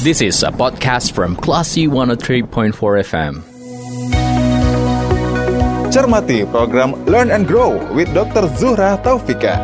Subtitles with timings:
[0.00, 2.72] This is a podcast from Classy 103.4
[3.04, 3.44] FM.
[5.92, 8.48] Cermati program Learn and Grow with Dr.
[8.56, 9.60] Zuhra Taufika.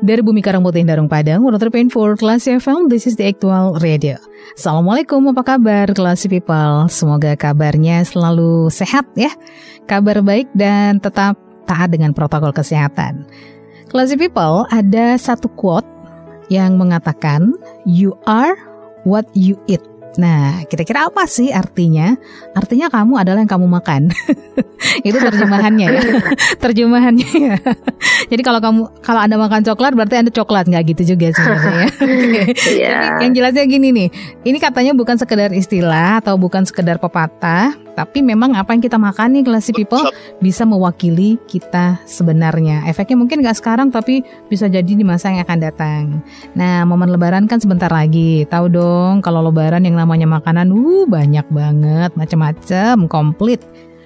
[0.00, 4.16] Dari Bumi Karangputih Darung Padang, 103.4 Kelas FM, this is the actual radio.
[4.56, 6.88] Assalamualaikum, apa kabar Kelas People?
[6.88, 9.28] Semoga kabarnya selalu sehat ya.
[9.84, 11.36] Kabar baik dan tetap
[11.68, 13.28] taat dengan protokol kesehatan.
[13.94, 15.86] Kelas People, ada satu quote
[16.50, 17.54] yang mengatakan,
[17.86, 18.58] You are
[19.06, 19.93] what you eat.
[20.14, 22.14] Nah, kira-kira apa sih artinya?
[22.54, 24.14] Artinya kamu adalah yang kamu makan.
[25.06, 26.02] Itu terjemahannya ya.
[26.64, 27.56] terjemahannya ya.
[28.30, 31.88] Jadi kalau kamu kalau Anda makan coklat berarti Anda coklat nggak gitu juga sebenarnya ya.
[32.52, 32.74] okay.
[32.78, 33.18] yeah.
[33.24, 34.08] Yang jelasnya gini nih.
[34.46, 39.38] Ini katanya bukan sekedar istilah atau bukan sekedar pepatah, tapi memang apa yang kita makan
[39.38, 40.02] nih classy people
[40.42, 42.84] bisa mewakili kita sebenarnya.
[42.90, 46.02] Efeknya mungkin nggak sekarang tapi bisa jadi di masa yang akan datang.
[46.58, 48.44] Nah, momen lebaran kan sebentar lagi.
[48.50, 53.64] Tahu dong kalau lebaran yang namanya makanan uh banyak banget, macam-macam, komplit.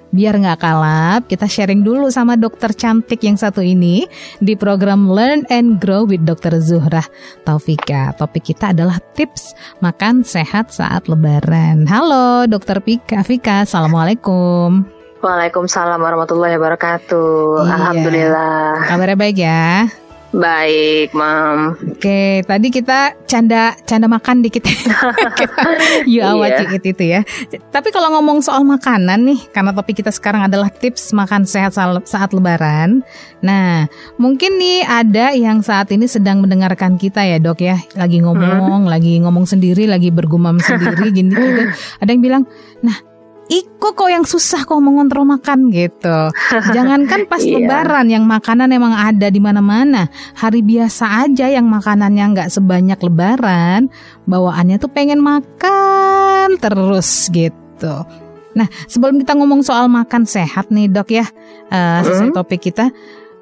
[0.09, 4.09] Biar nggak kalap, kita sharing dulu sama dokter cantik yang satu ini
[4.41, 6.65] di program Learn and Grow with Dr.
[6.65, 7.05] Zuhrah
[7.45, 8.17] Taufika.
[8.17, 9.53] Topik kita adalah tips
[9.85, 11.85] makan sehat saat lebaran.
[11.85, 14.89] Halo Dokter Pika, Fika, Assalamualaikum.
[15.21, 17.69] Waalaikumsalam warahmatullahi wabarakatuh.
[17.69, 17.73] Iya.
[17.77, 18.89] Alhamdulillah.
[18.89, 19.93] Kabarnya baik ya?
[20.29, 21.73] Baik, Mam.
[21.97, 24.61] Oke, tadi kita canda canda makan dikit.
[26.05, 27.25] you are what you eat itu ya.
[27.73, 31.73] Tapi kalau ngomong soal makanan nih, karena topik kita sekarang adalah tips makan sehat
[32.05, 33.01] saat lebaran.
[33.41, 33.89] Nah,
[34.21, 37.81] mungkin nih ada yang saat ini sedang mendengarkan kita ya, Dok ya.
[37.97, 38.93] Lagi ngomong, hmm.
[38.93, 41.63] lagi ngomong sendiri, lagi bergumam sendiri gini gitu.
[42.05, 42.43] Ada yang bilang,
[42.85, 43.01] "Nah,
[43.49, 46.29] Iko kok yang susah kok mengontrol makan gitu.
[46.77, 47.57] Jangankan pas iya.
[47.57, 50.13] lebaran yang makanan emang ada di mana-mana.
[50.37, 53.89] Hari biasa aja yang makanannya nggak sebanyak lebaran,
[54.29, 58.05] bawaannya tuh pengen makan terus gitu.
[58.53, 61.25] Nah, sebelum kita ngomong soal makan sehat nih dok ya,
[61.73, 62.93] uh, sesuai topik kita,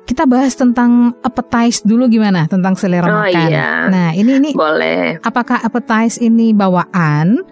[0.06, 3.50] kita bahas tentang appetize dulu gimana tentang selera oh, makan.
[3.50, 3.71] Iya.
[3.91, 5.19] Nah, ini ini boleh.
[5.19, 7.43] Apakah appetize ini bawaan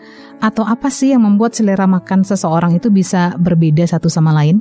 [0.44, 4.60] atau apa sih yang membuat selera makan seseorang itu bisa berbeda satu sama lain?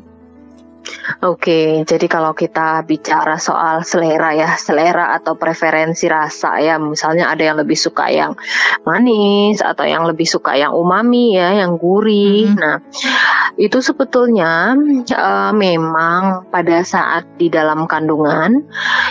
[1.24, 7.44] Oke, jadi kalau kita bicara soal selera ya, selera atau preferensi rasa ya, misalnya ada
[7.44, 8.36] yang lebih suka yang
[8.84, 12.52] manis atau yang lebih suka yang umami ya, yang gurih.
[12.52, 12.60] Mm -hmm.
[12.60, 12.78] Nah,
[13.56, 14.76] itu sebetulnya
[15.16, 18.68] uh, memang pada saat di dalam kandungan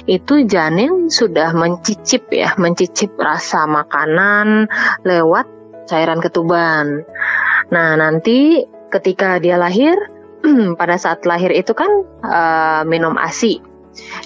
[0.09, 4.69] itu janin sudah mencicip ya, mencicip rasa makanan
[5.05, 5.52] lewat
[5.87, 7.07] cairan ketuban.
[7.73, 9.97] Nah, nanti ketika dia lahir,
[10.81, 11.91] pada saat lahir itu kan
[12.23, 13.63] uh, minum ASI.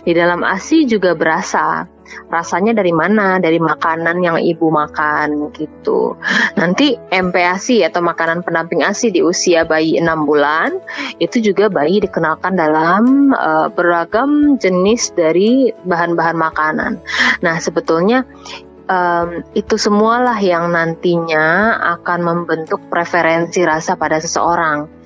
[0.07, 1.91] Di dalam ASI juga berasa.
[2.31, 3.43] Rasanya dari mana?
[3.43, 6.15] Dari makanan yang ibu makan gitu.
[6.55, 10.71] Nanti MPASI atau makanan pendamping ASI di usia bayi 6 bulan
[11.19, 17.03] itu juga bayi dikenalkan dalam uh, beragam jenis dari bahan-bahan makanan.
[17.43, 18.23] Nah, sebetulnya
[18.87, 24.97] um, itu semualah yang nantinya akan membentuk preferensi rasa pada seseorang.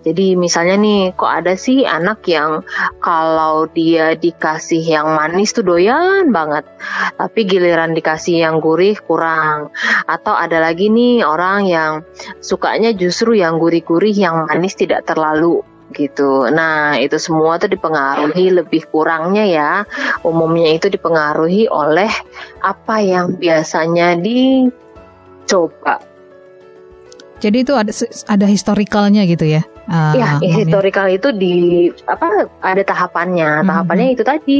[0.00, 2.64] Jadi misalnya nih, kok ada sih anak yang
[3.04, 6.64] kalau dia dikasih yang manis tuh doyan banget,
[7.20, 9.68] tapi giliran dikasih yang gurih kurang.
[10.08, 11.92] Atau ada lagi nih orang yang
[12.40, 15.60] sukanya justru yang gurih-gurih, yang manis tidak terlalu
[15.92, 16.48] gitu.
[16.50, 19.72] Nah, itu semua tuh dipengaruhi lebih kurangnya ya.
[20.24, 22.10] Umumnya itu dipengaruhi oleh
[22.62, 26.00] apa yang biasanya dicoba.
[27.40, 27.88] Jadi itu ada
[28.28, 29.64] ada historikalnya gitu ya?
[29.90, 33.64] Uh, ya, historikal itu di apa ada tahapannya.
[33.64, 34.20] Tahapannya mm -hmm.
[34.20, 34.56] itu tadi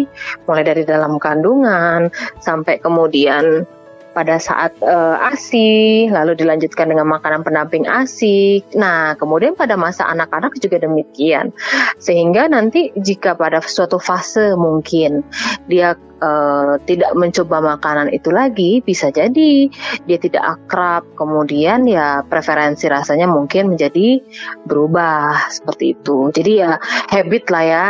[0.49, 2.09] mulai dari dalam kandungan
[2.41, 3.69] sampai kemudian
[4.11, 8.63] pada saat uh, ASI, lalu dilanjutkan dengan makanan pendamping ASI.
[8.75, 11.55] Nah, kemudian pada masa anak-anak juga demikian.
[12.03, 15.23] Sehingga nanti jika pada suatu fase mungkin
[15.71, 19.71] dia uh, tidak mencoba makanan itu lagi, bisa jadi
[20.05, 24.21] dia tidak akrab, kemudian ya preferensi rasanya mungkin menjadi
[24.67, 26.35] berubah seperti itu.
[26.35, 27.87] Jadi ya habit lah ya.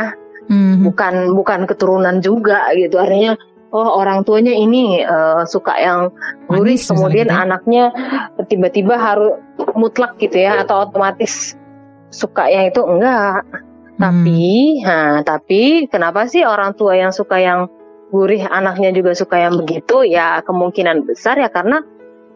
[0.51, 0.83] Mm -hmm.
[0.91, 2.99] Bukan bukan keturunan juga gitu.
[2.99, 3.39] Artinya
[3.71, 6.01] oh orang tuanya ini uh, suka yang
[6.51, 7.45] gurih Manis, kemudian misalnya.
[7.47, 7.85] anaknya
[8.51, 9.39] tiba-tiba harus
[9.79, 11.55] mutlak gitu ya atau otomatis
[12.11, 13.99] suka yang itu enggak hmm.
[14.03, 14.43] tapi
[14.83, 17.71] nah tapi kenapa sih orang tua yang suka yang
[18.11, 21.87] gurih anaknya juga suka yang begitu ya kemungkinan besar ya karena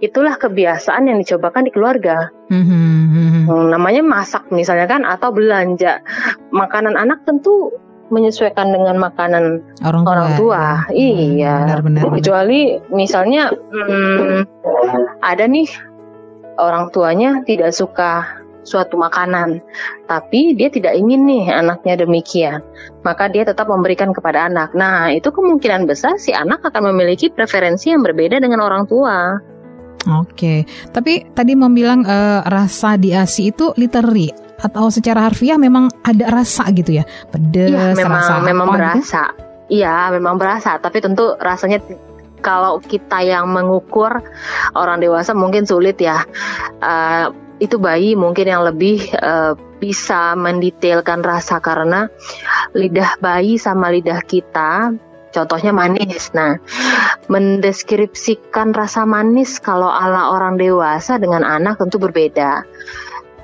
[0.02, 2.28] itulah kebiasaan yang dicobakan di keluarga.
[2.52, 3.72] Mm-hmm.
[3.72, 6.04] namanya masak misalnya kan atau belanja
[6.52, 7.72] makanan anak tentu
[8.14, 10.12] menyesuaikan dengan makanan Orang tua.
[10.14, 10.62] orang tua.
[10.88, 10.94] ya.
[10.94, 11.54] Iya.
[11.54, 12.02] Hmm, Benar-benar.
[12.22, 12.60] Kecuali
[12.94, 14.38] misalnya hmm,
[15.20, 15.66] ada nih
[16.62, 18.22] orang tuanya tidak suka
[18.64, 19.60] suatu makanan,
[20.08, 22.64] tapi dia tidak ingin nih anaknya demikian,
[23.04, 24.72] maka dia tetap memberikan kepada anak.
[24.72, 29.36] Nah, itu kemungkinan besar si anak akan memiliki preferensi yang berbeda dengan orang tua.
[30.04, 35.90] Oke, tapi tadi mau bilang eh, rasa di ASI itu literally atau secara harfiah memang
[36.06, 38.80] ada rasa gitu ya, pedes, Iya, memang rasa memang apa gitu?
[38.80, 39.22] berasa.
[39.64, 41.80] Iya, memang berasa, tapi tentu rasanya
[42.44, 44.20] kalau kita yang mengukur
[44.76, 46.22] orang dewasa mungkin sulit ya.
[46.84, 47.26] Eh,
[47.62, 52.10] itu bayi mungkin yang lebih eh, bisa mendetailkan rasa karena
[52.76, 54.92] lidah bayi sama lidah kita
[55.34, 56.30] contohnya manis.
[56.30, 56.62] Nah,
[57.26, 62.62] mendeskripsikan rasa manis kalau ala orang dewasa dengan anak tentu berbeda.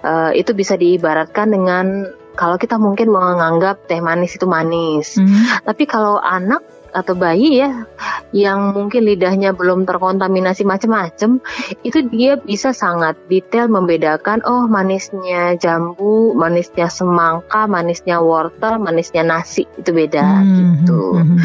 [0.01, 5.69] Eh, itu bisa diibaratkan dengan kalau kita mungkin menganggap teh manis itu manis, Mhm.
[5.69, 7.87] tapi kalau anak atau bayi ya
[8.35, 11.39] yang mungkin lidahnya belum terkontaminasi macam-macam
[11.87, 19.71] itu dia bisa sangat detail membedakan oh manisnya jambu, manisnya semangka, manisnya wortel, manisnya nasi
[19.79, 21.03] itu beda Mhm, gitu.
[21.15, 21.37] mhm.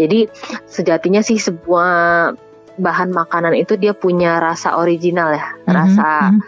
[0.00, 0.18] Jadi
[0.70, 2.32] sejatinya sih sebuah
[2.78, 6.40] bahan makanan itu dia punya rasa original ya, Mhm, rasa mhm.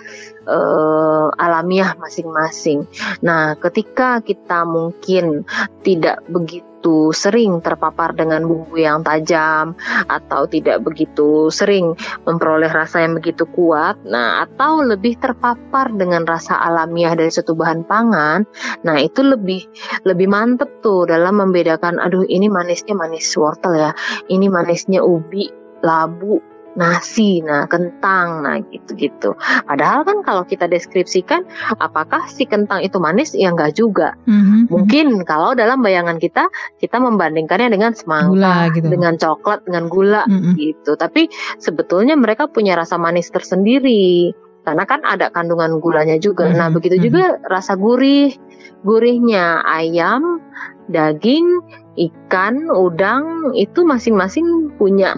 [0.46, 2.87] Eh, alamiah masing-masing.
[3.26, 5.43] Nah, ketika kita mungkin
[5.82, 9.75] tidak begitu sering terpapar dengan bumbu yang tajam
[10.06, 16.54] atau tidak begitu sering memperoleh rasa yang begitu kuat, nah atau lebih terpapar dengan rasa
[16.62, 18.46] alamiah dari suatu bahan pangan,
[18.87, 19.66] nah itu lebih
[20.06, 23.90] lebih mantep tuh dalam membedakan, aduh ini manisnya manis wortel ya,
[24.31, 25.50] ini manisnya ubi,
[25.82, 26.38] labu,
[26.76, 29.32] nasi, nah kentang, nah gitu-gitu.
[29.64, 31.43] Padahal kan kalau kita deskripsikan,
[31.81, 33.32] apakah si kentang itu manis?
[33.32, 34.12] Ya enggak juga.
[34.28, 34.61] Mhm, mhm.
[34.69, 36.46] Mungkin kalau dalam bayangan kita,
[36.78, 38.87] kita membandingkannya dengan semangka, Gula gitu.
[38.93, 40.52] dengan coklat, dengan gula, Mhm.
[40.61, 40.93] gitu.
[40.94, 44.37] Tapi sebetulnya mereka punya rasa manis tersendiri.
[44.67, 46.50] Karena kan ada kandungan gulanya juga.
[46.50, 47.05] Nah, Mhm, begitu mhm.
[47.06, 48.34] juga rasa gurih.
[48.82, 50.43] Gurihnya ayam,
[50.90, 51.62] daging,
[51.94, 55.14] ikan, udang itu masing-masing punya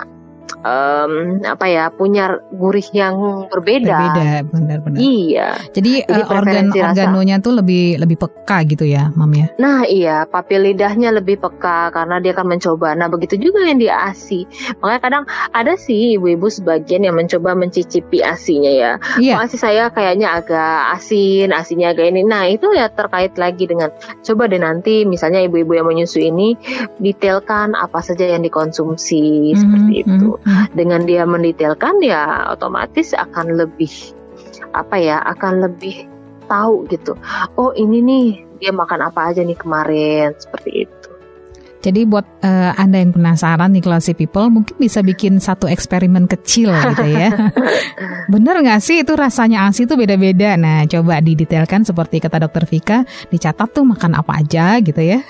[0.65, 1.13] em,
[1.45, 1.91] apa ya?
[1.91, 3.89] Punya gurih yang berbeda.
[3.89, 4.99] Berbeda, benar-benar.
[4.99, 5.49] Iya.
[5.73, 6.85] Jadi Jadi eh, organ rasa.
[6.93, 9.47] organonya tuh lebih lebih peka gitu ya, Mam ya.
[9.59, 12.95] Nah iya, papil lidahnya lebih peka karena dia akan mencoba.
[12.95, 14.45] Nah begitu juga yang di ASI.
[14.81, 18.93] Makanya kadang ada sih ibu-ibu sebagian yang mencoba mencicipi ASInya ya.
[19.19, 19.35] Iya.
[19.39, 22.23] Oh, ASI saya kayaknya agak asin, ASInya agak ini.
[22.25, 23.91] Nah itu ya terkait lagi dengan
[24.23, 26.55] coba deh nanti misalnya ibu-ibu yang menyusui ini
[26.99, 30.29] detailkan apa saja yang dikonsumsi Mhm, seperti itu.
[30.73, 33.91] Dengan dia mendetailkan ya otomatis akan lebih
[34.73, 36.09] apa ya, akan lebih
[36.49, 37.15] tahu gitu.
[37.61, 38.27] Oh ini nih
[38.59, 40.98] dia makan apa aja nih kemarin seperti itu.
[41.79, 46.75] Jadi buat eh, Anda yang penasaran nih classy people mungkin bisa bikin satu eksperimen kecil
[46.75, 47.31] gitu ya.
[48.33, 50.59] Bener nggak sih itu rasanya ASI itu beda-beda.
[50.59, 52.99] Nah coba didetailkan seperti kata dokter Vika,
[53.29, 55.23] dicatat tuh makan apa aja gitu ya.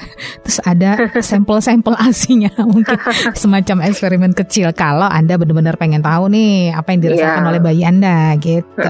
[0.43, 2.97] Terus ada sampel-sampel ASINya mungkin
[3.35, 7.51] semacam eksperimen kecil kalau Anda benar-benar pengen tahu nih apa yang dirasakan Iya.
[7.51, 8.89] oleh bayi Anda gitu.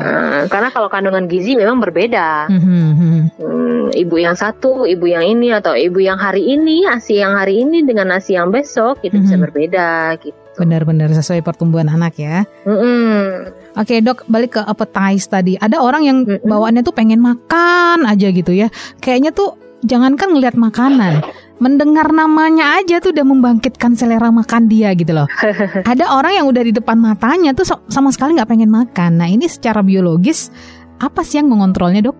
[0.48, 2.48] Karena kalau kandungan gizi memang berbeda.
[2.48, 3.36] Mhm.
[3.38, 7.47] Hmm, ibu yang satu, ibu yang ini atau ibu yang hari ini, asi yang hari
[7.50, 9.42] ini dengan nasi yang besok itu bisa Mhm.
[9.48, 9.88] berbeda
[10.20, 10.36] gitu.
[10.58, 12.42] Benar-benar sesuai pertumbuhan anak ya.
[12.66, 13.48] Mm-mm.
[13.74, 15.54] Oke dok, balik ke appetize tadi.
[15.54, 16.44] Ada orang yang Mm-mm.
[16.44, 18.66] bawaannya tuh pengen makan aja gitu ya.
[18.98, 19.54] Kayaknya tuh
[19.86, 21.22] jangankan ngelihat makanan,
[21.62, 25.30] mendengar namanya aja tuh udah membangkitkan selera makan dia gitu loh.
[25.90, 29.22] Ada orang yang udah di depan matanya tuh sama sekali nggak pengen makan.
[29.22, 30.50] Nah ini secara biologis
[30.98, 32.18] apa sih yang mengontrolnya dok?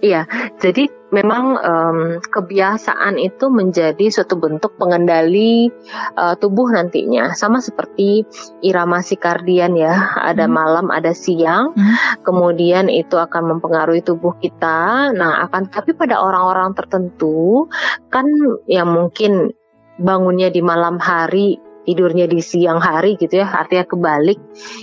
[0.00, 0.24] Iya,
[0.62, 5.70] jadi memang em, kebiasaan itu menjadi suatu bentuk pengendali
[6.18, 8.26] eh, tubuh nantinya, sama seperti
[8.66, 10.54] irama sikardian ya, ada Hmm.
[10.58, 11.94] malam, ada siang, Hmm.
[12.26, 15.14] kemudian itu akan mempengaruhi tubuh kita.
[15.14, 17.70] Nah, akan tapi pada orang-orang tertentu
[18.10, 18.26] kan
[18.66, 19.54] yang mungkin
[19.94, 24.40] bangunnya di malam hari tidurnya di siang hari gitu ya artinya kebalik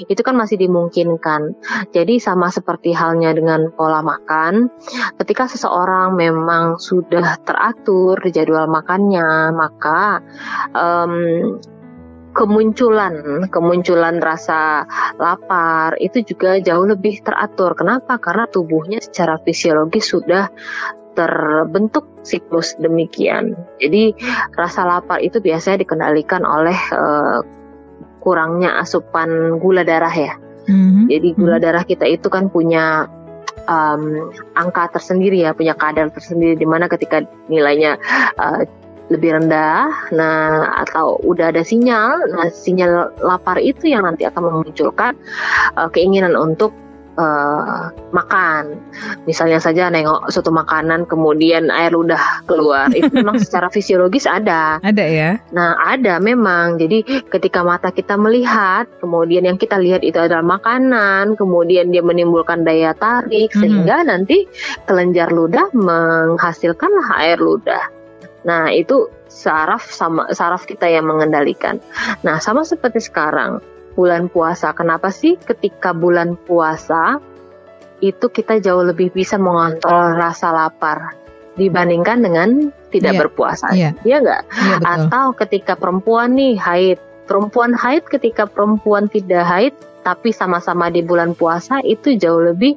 [0.08, 1.58] itu kan masih dimungkinkan.
[1.92, 4.70] Jadi sama seperti halnya dengan pola makan
[5.18, 10.22] ketika seseorang memang sudah teratur jadwal makannya maka
[10.72, 11.14] em,
[12.32, 14.88] kemunculan kemunculan rasa
[15.20, 17.76] lapar itu juga jauh lebih teratur.
[17.76, 18.18] Kenapa?
[18.18, 20.48] Karena tubuhnya secara fisiologis sudah
[21.18, 23.58] terbentuk siklus demikian.
[23.82, 24.16] Jadi
[24.56, 27.40] rasa lapar itu biasanya dikendalikan oleh eh,
[28.22, 30.34] kurangnya asupan gula darah ya.
[30.70, 31.10] Mhm.
[31.10, 33.10] Jadi gula darah kita itu kan punya
[33.66, 37.98] em, angka tersendiri ya, punya kadar tersendiri di mana ketika nilainya
[38.38, 38.70] eh,
[39.12, 45.20] lebih rendah, nah atau udah ada sinyal, nah sinyal lapar itu yang nanti akan memunculkan
[45.76, 46.72] uh, keinginan untuk
[47.18, 48.80] uh, makan.
[49.28, 54.80] Misalnya saja nengok suatu makanan kemudian air ludah keluar, itu memang secara fisiologis ada.
[54.84, 55.32] Ada ya?
[55.52, 56.80] Nah ada memang.
[56.80, 62.64] Jadi ketika mata kita melihat, kemudian yang kita lihat itu adalah makanan, kemudian dia menimbulkan
[62.64, 63.60] daya tarik Mhm.
[63.60, 64.46] sehingga nanti
[64.86, 67.84] kelenjar ludah menghasilkanlah air ludah.
[68.42, 71.78] Nah, itu saraf sama saraf kita yang mengendalikan.
[72.26, 73.62] Nah, sama seperti sekarang
[73.94, 74.72] bulan puasa.
[74.72, 77.20] Kenapa sih ketika bulan puasa
[78.02, 81.14] itu kita jauh lebih bisa mengontrol rasa lapar
[81.60, 82.50] dibandingkan dengan
[82.90, 83.68] tidak Iya, berpuasa?
[83.76, 83.92] iya.
[84.02, 84.42] Iya nggak?
[84.50, 84.92] Iya betul.
[85.06, 86.98] Atau ketika perempuan nih haid,
[87.30, 92.74] perempuan haid ketika perempuan tidak haid tapi sama-sama di bulan puasa itu jauh lebih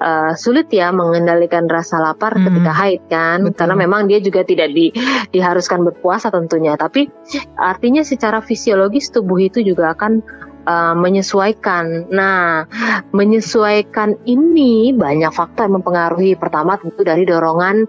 [0.00, 2.44] uh, sulit ya mengendalikan rasa lapar Mhm.
[2.50, 3.56] ketika haid kan Betul.
[3.58, 4.90] karena memang dia juga tidak di,
[5.30, 7.10] diharuskan berpuasa tentunya tapi
[7.58, 10.22] artinya secara fisiologis tubuh itu juga akan
[10.64, 12.08] uh, menyesuaikan.
[12.10, 12.66] Nah,
[13.12, 16.36] menyesuaikan ini banyak faktor yang mempengaruhi.
[16.36, 17.84] Pertama tentu dari dorongan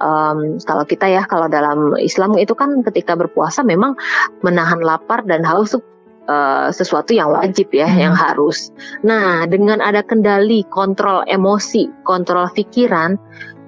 [0.00, 3.98] um, kalau kita ya kalau dalam Islam itu kan ketika berpuasa memang
[4.40, 5.82] menahan lapar dan haus itu
[6.30, 7.98] uh, sesuatu yang wajib ya, Hmm.
[8.10, 8.70] yang harus.
[9.02, 13.18] Nah, dengan ada kendali, kontrol emosi, kontrol pikiran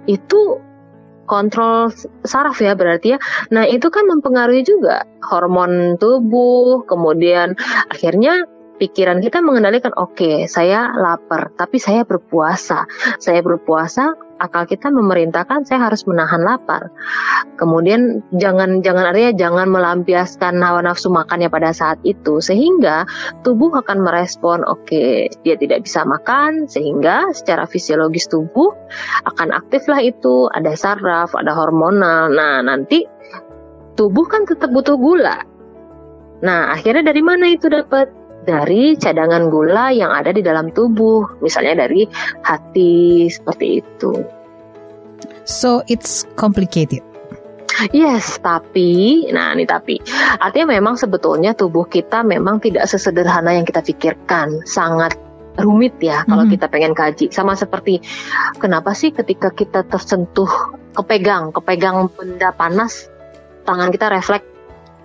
[0.06, 0.62] itu
[1.26, 1.90] kontrol
[2.22, 3.18] saraf ya berarti ya.
[3.50, 7.58] Nah, itu kan mempengaruhi juga hormon tubuh, kemudian
[7.90, 8.46] akhirnya
[8.80, 12.88] pikiran kita mengendalikan oke, saya lapar, tapi saya berpuasa.
[13.20, 16.90] Saya berpuasa, akal kita memerintahkan saya harus menahan lapar.
[17.60, 23.06] Kemudian jangan jangan artinya jangan melampiaskan hawa nafsu makannya pada saat itu sehingga
[23.46, 28.74] tubuh akan merespon oke, dia tidak bisa makan sehingga secara fisiologis tubuh
[29.30, 32.34] akan aktiflah itu, ada saraf, ada hormonal.
[32.34, 33.06] Nah, nanti
[33.94, 35.44] tubuh kan tetap butuh gula.
[36.42, 38.21] Nah, akhirnya dari mana itu dapat?
[38.42, 42.10] Dari cadangan gula yang ada di dalam tubuh, misalnya dari
[42.42, 44.12] hati seperti itu.
[45.46, 47.02] So it's complicated.
[47.90, 49.98] Yes, tapi, nah ini tapi,
[50.38, 55.16] artinya memang sebetulnya tubuh kita memang tidak sesederhana yang kita pikirkan, sangat
[55.56, 56.52] rumit ya kalau Mhm.
[56.52, 57.32] kita pengen kaji.
[57.32, 57.98] Sama seperti
[58.60, 60.48] kenapa sih ketika kita tersentuh,
[60.94, 63.08] kepegang, kepegang benda panas,
[63.64, 64.51] tangan kita refleks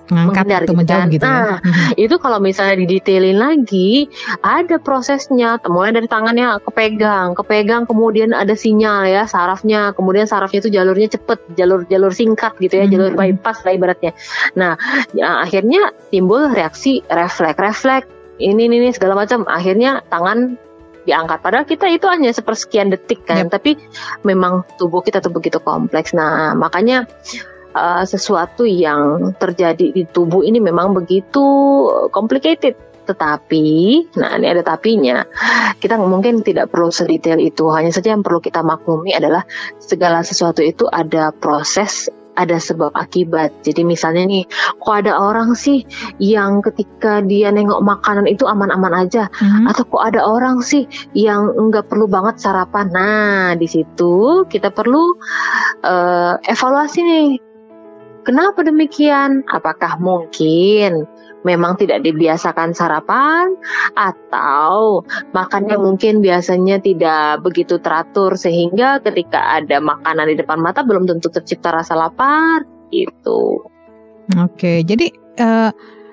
[0.07, 1.13] Ngangkat atau gitu menjauh kan.
[1.13, 1.31] gitu ya.
[1.31, 1.85] Nah, Mhm.
[1.99, 4.07] itu kalau misalnya didetailin lagi
[4.39, 10.71] ada prosesnya mulai dari tangannya kepegang kepegang kemudian ada sinyal ya sarafnya kemudian sarafnya itu
[10.71, 12.91] jalurnya cepet jalur jalur singkat gitu ya Mhm.
[12.93, 14.11] jalur bypass lah ibaratnya
[14.55, 14.79] nah
[15.11, 20.55] ya, akhirnya timbul reaksi refleks refleks ini ini, ini segala macam akhirnya tangan
[21.07, 23.55] diangkat padahal kita itu hanya sepersekian detik kan Yap.
[23.59, 23.79] tapi
[24.27, 27.07] memang tubuh kita tuh begitu kompleks nah makanya
[27.73, 31.43] uh, sesuatu yang terjadi di tubuh ini memang begitu
[32.11, 32.75] complicated.
[33.07, 33.67] Tetapi,
[34.19, 35.23] nah ini ada tapinya.
[35.79, 37.71] Kita mungkin tidak perlu sedetail itu.
[37.71, 39.47] Hanya saja yang perlu kita maklumi adalah
[39.79, 43.65] segala sesuatu itu ada proses ada sebab akibat.
[43.65, 44.45] Jadi misalnya nih,
[44.77, 45.81] kok ada orang sih
[46.21, 49.65] yang ketika dia nengok makanan itu aman-aman aja, Mhm.
[49.73, 50.85] atau kok ada orang sih
[51.17, 52.93] yang nggak perlu banget sarapan.
[52.93, 55.17] Nah, di situ kita perlu
[55.81, 57.46] eh, evaluasi nih.
[58.27, 59.47] Kenapa demikian?
[59.47, 61.07] Apakah mungkin
[61.47, 63.55] memang tidak dibiasakan sarapan
[63.95, 71.07] atau makannya mungkin biasanya tidak begitu teratur sehingga ketika ada makanan di depan mata belum
[71.07, 73.63] tentu tercipta rasa lapar gitu.
[74.35, 75.07] Oke, jadi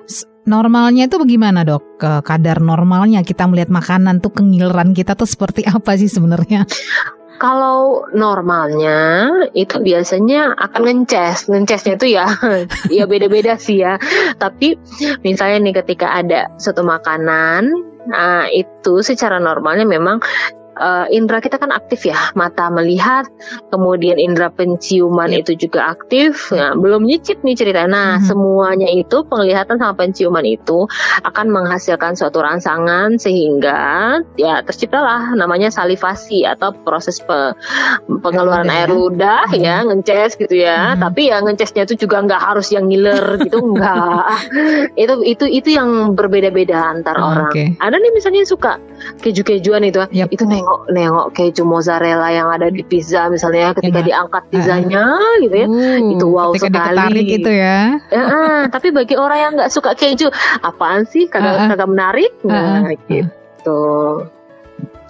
[0.06, 1.98] s- normalnya itu bagaimana dok?
[1.98, 6.62] Kadar normalnya kita melihat makanan tuh kengileran kita tuh seperti apa sih sebenarnya?
[7.34, 12.26] Kalau normalnya itu biasanya akan ngences, ngencesnya itu ya,
[12.96, 13.98] ya beda-beda sih ya.
[14.38, 14.78] Tapi
[15.26, 17.74] misalnya nih ketika ada suatu makanan,
[18.06, 20.22] nah itu secara normalnya memang
[20.74, 23.26] eh, indera kita kan aktif ya, mata melihat,
[23.68, 25.40] kemudian indera penciuman Yep.
[25.40, 26.50] itu juga aktif.
[26.50, 27.86] Nah, belum nyicip nih cerita.
[27.86, 28.26] Nah, Mhm.
[28.26, 30.86] semuanya itu penglihatan sama penciuman itu
[31.22, 37.54] akan menghasilkan suatu rangsangan sehingga ya terciptalah namanya salivasi atau proses pe-
[38.20, 38.94] pengeluaran ludah air ya.
[38.94, 39.60] ludah Mhm.
[39.60, 41.00] ya ngences gitu ya Mhm.
[41.00, 44.24] tapi ya ngecesnya itu juga nggak harus yang ngiler gitu enggak
[45.02, 47.64] itu itu itu yang berbeda-beda antar Oh, orang oke.
[47.78, 48.72] ada nih misalnya yang suka
[49.20, 50.28] keju-kejuan itu Yap.
[50.30, 54.08] itu nengok nengok keju mozzarella yang ada di pizza misalnya ketika Enak.
[54.08, 55.04] diangkat pizzanya
[55.38, 56.88] gitu ya Uh, Itu wow ketika sekali.
[56.88, 57.78] diketarik itu ya.
[58.08, 61.26] Ya, ah, tapi bagi orang yang nggak suka keju, apaan sih?
[61.26, 61.68] Kagak Ah, ah.
[61.68, 62.32] kagak menarik.
[62.42, 62.96] Ah, Nah, ah.
[63.06, 63.80] gitu.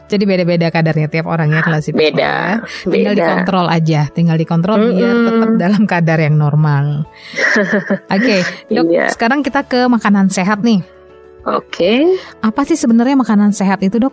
[0.05, 2.61] Jadi beda-beda kadarnya tiap orang ya kelas people Beda, ya.
[2.85, 3.23] Tinggal beda.
[3.25, 5.27] dikontrol aja, tinggal dikontrol biar Mm-mm.
[5.27, 7.09] tetap dalam kadar yang normal.
[8.15, 8.37] Oke,
[8.69, 8.85] dok.
[8.87, 9.07] Iya.
[9.09, 10.85] Sekarang kita ke makanan sehat nih.
[11.43, 12.21] Oke.
[12.39, 14.13] Apa sih sebenarnya makanan sehat itu dok?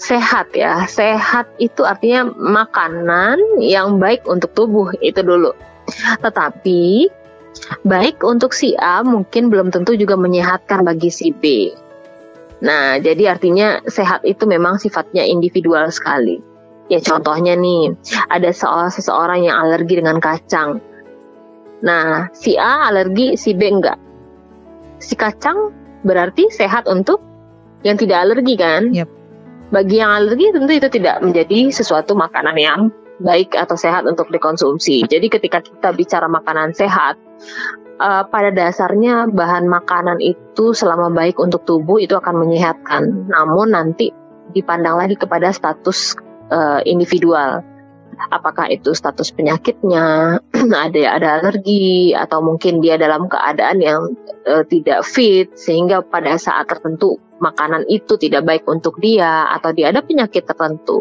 [0.00, 0.88] Sehat ya.
[0.88, 5.52] Sehat itu artinya makanan yang baik untuk tubuh itu dulu.
[6.24, 7.10] Tetapi
[7.84, 11.68] baik untuk si A mungkin belum tentu juga menyehatkan bagi si B.
[12.60, 16.40] Nah, jadi artinya sehat itu memang sifatnya individual sekali.
[16.90, 17.94] Ya contohnya nih,
[18.28, 20.82] ada seorang seseorang yang alergi dengan kacang.
[21.80, 23.96] Nah, si A alergi, si B enggak.
[25.00, 25.72] Si kacang
[26.04, 27.22] berarti sehat untuk
[27.86, 28.92] yang tidak alergi kan?
[28.92, 29.19] Yap.
[29.70, 32.80] Bagi yang alergi tentu itu tidak menjadi sesuatu makanan yang
[33.22, 35.06] baik atau sehat untuk dikonsumsi.
[35.06, 37.14] Jadi ketika kita bicara makanan sehat,
[38.02, 43.30] eh, pada dasarnya bahan makanan itu selama baik untuk tubuh itu akan menyehatkan.
[43.30, 44.10] Namun nanti
[44.50, 46.18] dipandang lagi kepada status
[46.50, 47.62] eh, individual.
[48.28, 50.36] Apakah itu status penyakitnya,
[50.84, 54.12] ada ada alergi atau mungkin dia dalam keadaan yang
[54.44, 59.88] eh, tidak fit sehingga pada saat tertentu makanan itu tidak baik untuk dia atau dia
[59.88, 61.00] ada penyakit tertentu.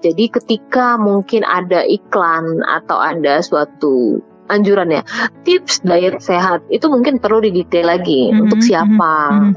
[0.00, 5.02] Jadi ketika mungkin ada iklan atau ada suatu anjuran ya
[5.44, 9.52] tips diet sehat itu mungkin perlu didetail lagi Mhm, untuk siapa mhm.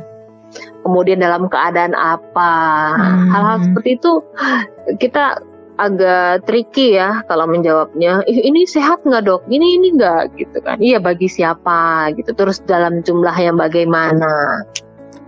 [0.84, 2.52] kemudian dalam keadaan apa
[3.00, 3.32] Hmm.
[3.32, 4.12] hal-hal seperti itu
[5.00, 5.40] kita
[5.82, 10.78] agak tricky ya kalau menjawabnya "Ih, ini sehat nggak dok ini ini nggak gitu kan
[10.78, 14.62] iya bagi siapa gitu terus dalam jumlah yang bagaimana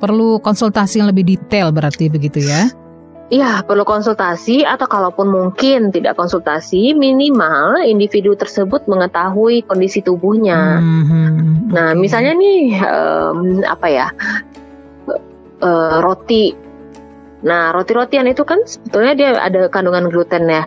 [0.03, 2.67] Perlu konsultasi yang lebih detail berarti begitu ya?
[3.31, 10.83] Iya, perlu konsultasi atau kalaupun mungkin tidak konsultasi, minimal individu tersebut mengetahui kondisi tubuhnya.
[10.83, 14.07] Mhm, Nah, misalnya nih em, apa ya?
[15.63, 16.51] eh, roti.
[17.43, 20.65] Nah, roti-rotian itu kan sebetulnya dia ada kandungan glutennya.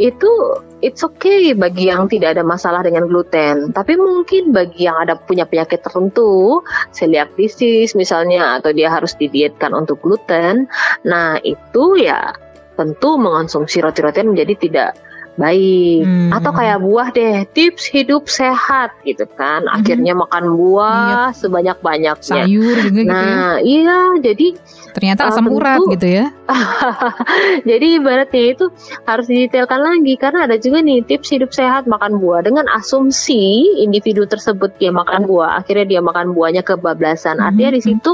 [0.00, 3.72] Itu it's okay bagi yang tidak ada masalah dengan gluten.
[3.76, 6.64] Tapi mungkin bagi yang ada punya penyakit tertentu,
[6.96, 10.68] celiac disease misalnya atau dia harus didietkan untuk gluten.
[11.04, 12.32] Nah, itu ya
[12.74, 14.90] tentu mengonsumsi roti-rotian menjadi tidak
[15.34, 16.02] baik.
[16.02, 16.30] Hmm.
[16.30, 19.66] Atau kayak buah deh, tips hidup sehat gitu kan.
[19.66, 22.44] Akhirnya makan buah sebanyak-banyaknya.
[22.46, 23.34] sayur juga gitu ya.
[23.34, 24.54] Nah, iya, jadi
[24.94, 26.26] Ternyata eh, asam tentu- urat gitu ya.
[27.68, 28.70] jadi ibaratnya itu
[29.02, 34.24] harus didetailkan lagi karena ada juga nih tips hidup sehat makan buah dengan asumsi individu
[34.24, 37.42] tersebut dia makan buah, akhirnya dia makan buahnya kebablasan.
[37.42, 37.86] Artinya di Mhm.
[37.90, 38.12] situ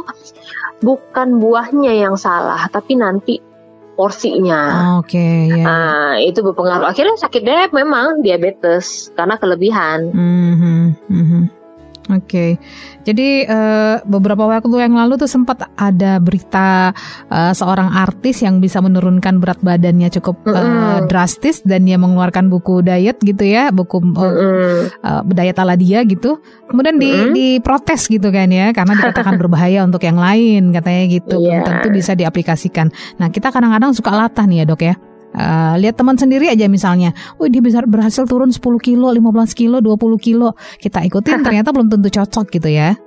[0.80, 3.49] bukan buahnya yang salah, tapi nanti
[3.94, 4.96] porsinya.
[4.98, 5.64] Oke, ya.
[5.64, 6.88] Nah, itu berpengaruh.
[6.88, 10.10] Akhirnya sakit deh memang diabetes karena kelebihan.
[10.10, 11.59] Mhm, mhm.
[12.08, 12.56] Oke,
[13.04, 16.96] jadi eh, beberapa waktu yang lalu tuh sempat ada berita
[17.28, 21.06] eh, seorang artis yang bisa menurunkan berat badannya cukup Mm-mm.
[21.06, 24.90] drastis dan dia mengeluarkan buku diet gitu ya, buku Mm-mm.
[24.90, 26.40] eh, diet ala dia gitu.
[26.66, 27.34] Kemudian di Mm-mm.
[27.36, 31.66] diprotes gitu kan ya, karena dikatakan berbahaya untuk yang lain katanya gitu, belum Iya.
[31.68, 32.90] tentu bisa diaplikasikan.
[33.20, 34.94] Nah kita kadang-kadang suka latah nih ya dok ya.
[35.30, 39.78] Eh, lihat teman sendiri aja misalnya, oh dia bisa berhasil turun 10 kilo, 15 kilo,
[39.78, 40.58] 20 kilo.
[40.82, 42.98] Kita ikutin ternyata belum tentu cocok gitu ya.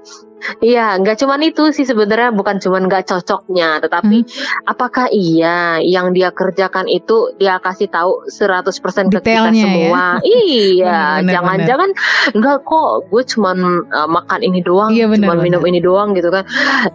[0.59, 4.67] Iya, nggak cuman itu sih sebenarnya bukan cuman nggak cocoknya, tetapi Hmm.
[4.67, 9.63] apakah iya yang dia kerjakan itu dia kasih tahu 100% ke kita Detailnya ya.
[9.63, 10.05] semua?
[10.27, 11.89] iya, Bener, bener, jangan-jangan
[12.35, 13.57] enggak kok, gue cuman
[13.89, 16.43] uh, makan ini doang, Iya, bener, cuman minum ini doang gitu kan.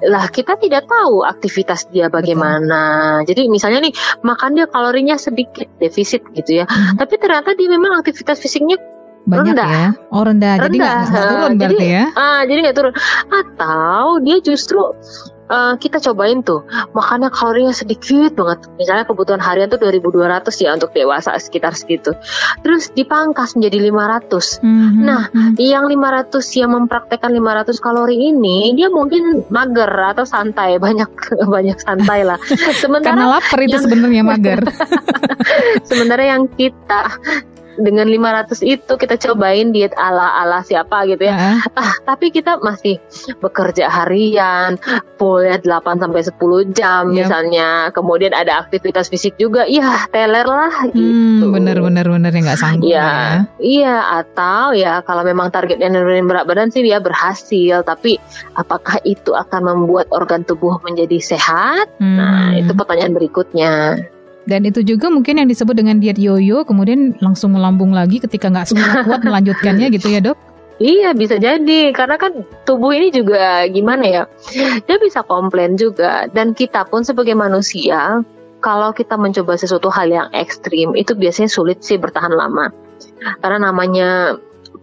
[0.05, 3.21] Lah, kita tidak tahu aktivitas dia bagaimana.
[3.25, 6.65] Jadi misalnya nih, makan dia kalorinya sedikit, defisit gitu ya.
[6.69, 6.97] Hmm.
[7.01, 8.77] Tapi ternyata dia memang aktivitas fisiknya
[9.29, 9.69] Banyak Rendah.
[9.69, 9.89] ya.
[10.09, 11.21] Oh rendah, jadi nggak rendah.
[11.23, 12.05] turun Jadi, berarti ya.
[12.15, 12.95] Ah, jadi nggak turun.
[13.29, 14.81] Atau dia justru
[15.47, 16.61] eh, kita cobain tuh
[16.91, 18.69] makannya kalorinya sedikit banget.
[18.75, 22.13] Misalnya kebutuhan harian tuh 2200 ya untuk dewasa sekitar segitu.
[22.59, 24.61] Terus dipangkas menjadi 500.
[24.61, 25.57] Mhm, Nah, mhm.
[25.57, 31.09] Yang 500 yang mempraktekkan 500 kalori ini dia mungkin mager atau santai, banyak
[31.43, 32.37] banyak santai lah.
[32.49, 34.61] karena Sementara lapar itu yang- sebenarnya mager.
[35.83, 37.09] sementara yang kita
[37.79, 41.35] dengan 500 itu kita cobain diet ala-ala siapa gitu ya.
[41.35, 41.59] Heeh.
[41.79, 42.99] Ah, tapi kita masih
[43.39, 44.77] bekerja harian,
[45.17, 47.15] full ya 8 sampai 10 jam Yap.
[47.15, 47.69] misalnya.
[47.95, 49.65] Kemudian ada aktivitas fisik juga.
[49.71, 51.47] Ya, teler lah gitu.
[51.47, 53.35] Hmm, bener bener bener ya nggak sanggup Iya, ya.
[53.63, 58.19] iya atau ya kalau memang targetnya nurunin berat badan sih dia berhasil, tapi
[58.59, 61.87] apakah itu akan membuat organ tubuh menjadi sehat?
[62.03, 62.17] Hmm.
[62.19, 63.73] Nah, itu pertanyaan berikutnya.
[64.49, 68.73] Dan itu juga mungkin yang disebut dengan diet yoyo, kemudian langsung melambung lagi ketika nggak
[68.73, 70.41] semua kuat melanjutkannya gitu ya dok?
[70.81, 71.93] Iya bisa jadi.
[71.93, 74.23] Karena kan tubuh ini juga gimana ya?
[74.89, 76.31] Dia bisa komplain juga.
[76.33, 78.25] Dan kita pun sebagai manusia
[78.65, 82.73] kalau kita mencoba sesuatu hal yang ekstrim itu biasanya sulit sih bertahan lama.
[83.45, 84.39] Karena namanya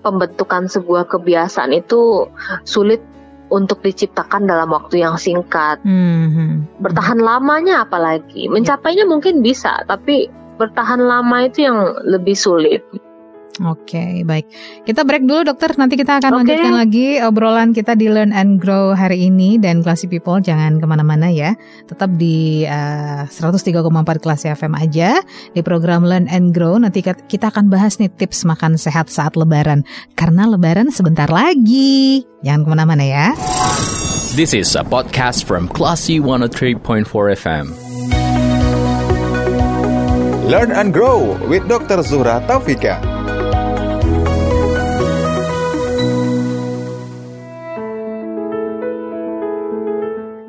[0.06, 2.30] pembentukan sebuah kebiasaan itu
[2.67, 3.01] sulit
[3.49, 5.81] untuk diciptakan dalam waktu yang singkat.
[5.86, 6.81] Mhm.
[6.81, 11.77] Bertahan lamanya apalagi, mencapainya mungkin bisa, tapi bertahan lama itu yang
[12.08, 12.81] lebih sulit.
[13.63, 14.52] Oke, baik.
[14.84, 16.39] Kita break dulu dokter, nanti kita akan Oke.
[16.44, 20.84] lanjutkan lagi obrolan kita di Learn and Grow hari ini dan Classy People jangan ke
[20.84, 21.56] mana-mana ya.
[21.88, 23.80] Tetap di eh, 103,4
[24.20, 25.24] kelas FM aja
[25.56, 26.76] di program Learn and Grow.
[26.76, 29.88] Nanti kita akan bahas nih tips makan sehat saat lebaran.
[30.20, 32.28] Karena lebaran sebentar lagi.
[32.44, 33.32] Jangan ke mana-mana ya.
[34.36, 37.08] This is a podcast from Classy 103.4
[37.39, 37.72] FM.
[40.52, 42.04] Learn and grow with Dr.
[42.04, 43.14] Zuhra Taufika.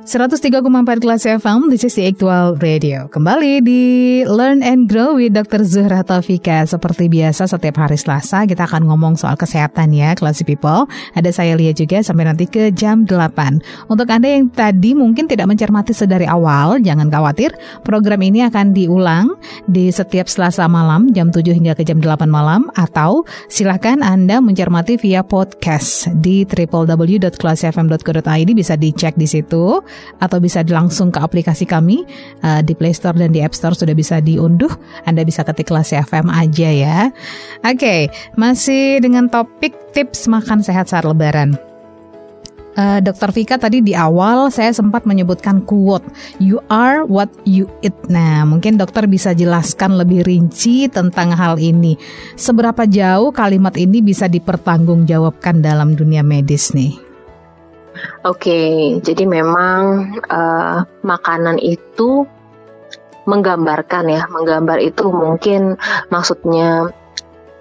[0.07, 3.11] Empat kelas FM, this is actual radio.
[3.11, 3.83] Kembali di
[4.23, 5.67] Learn and Grow with Dr.
[5.67, 6.63] Zuhra Taufika.
[6.63, 10.87] Seperti biasa setiap hari Selasa kita akan ngomong soal kesehatan ya, classy people.
[11.19, 13.91] Ada saya Lia juga sampai nanti ke jam 8.
[13.91, 17.51] Untuk Anda yang tadi mungkin tidak mencermati sedari awal, jangan khawatir.
[17.83, 19.35] Program ini akan diulang
[19.67, 25.03] di setiap Selasa malam jam 7 hingga ke jam 8 malam atau silahkan Anda mencermati
[25.03, 29.83] via podcast di www.classfm.co.id bisa dicek di situ
[30.19, 32.07] atau bisa langsung ke aplikasi kami
[32.43, 34.71] uh, di Play Store dan di App Store sudah bisa diunduh.
[35.05, 36.99] Anda bisa ketik kelas FM aja ya.
[37.63, 41.57] Oke, masih dengan topik tips makan sehat saat Lebaran.
[42.77, 46.05] Eh, Dokter Vika tadi di awal saya sempat menyebutkan quote
[46.37, 51.97] You are what you eat Nah mungkin dokter bisa jelaskan lebih rinci tentang hal ini
[52.37, 57.06] Seberapa jauh kalimat ini bisa dipertanggungjawabkan dalam dunia medis nih
[58.27, 62.27] Oke, jadi memang eh, makanan itu
[63.27, 65.75] menggambarkan ya, menggambar itu mungkin
[66.15, 66.95] maksudnya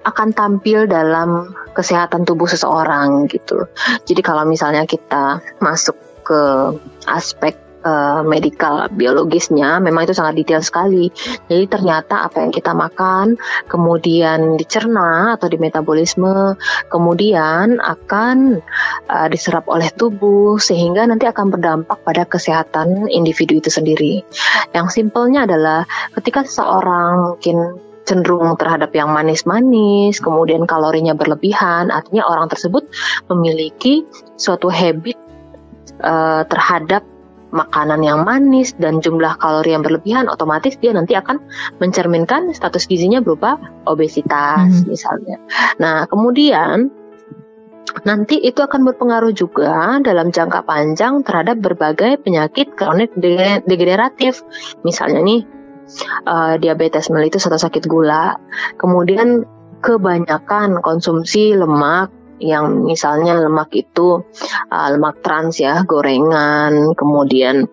[0.05, 3.65] akan tampil dalam kesehatan tubuh seseorang gitu.
[4.05, 6.41] Jadi kalau misalnya kita masuk ke
[7.09, 11.13] aspek eh, medikal biologisnya memang itu sangat detail sekali.
[11.45, 13.37] Jadi ternyata apa yang kita makan
[13.69, 16.57] kemudian dicerna atau di metabolisme
[16.89, 18.61] kemudian akan
[19.09, 24.25] uh, diserap oleh tubuh sehingga nanti akan berdampak pada kesehatan individu itu sendiri.
[24.73, 25.85] Yang simpelnya adalah
[26.17, 27.57] ketika seseorang mungkin
[28.05, 32.85] cenderung terhadap yang manis-manis, kemudian kalorinya berlebihan, artinya orang tersebut
[33.27, 34.05] memiliki
[34.37, 35.17] suatu habit
[36.05, 37.01] uh, terhadap
[37.55, 41.39] makanan yang manis dan jumlah kalori yang berlebihan otomatis dia nanti akan
[41.79, 43.55] mencerminkan status gizinya berupa
[43.87, 44.91] obesitas Mhm.
[44.91, 45.37] misalnya.
[45.79, 46.91] Nah, kemudian
[48.03, 54.43] nanti itu akan berpengaruh juga dalam jangka panjang terhadap berbagai penyakit kronik de- degeneratif.
[54.83, 55.41] Misalnya nih
[56.25, 58.35] eh, diabetes mellitus atau sakit gula.
[58.75, 59.45] Kemudian
[59.85, 64.23] kebanyakan konsumsi lemak yang misalnya lemak itu
[64.71, 67.67] eh, lemak trans ya, gorengan, kemudian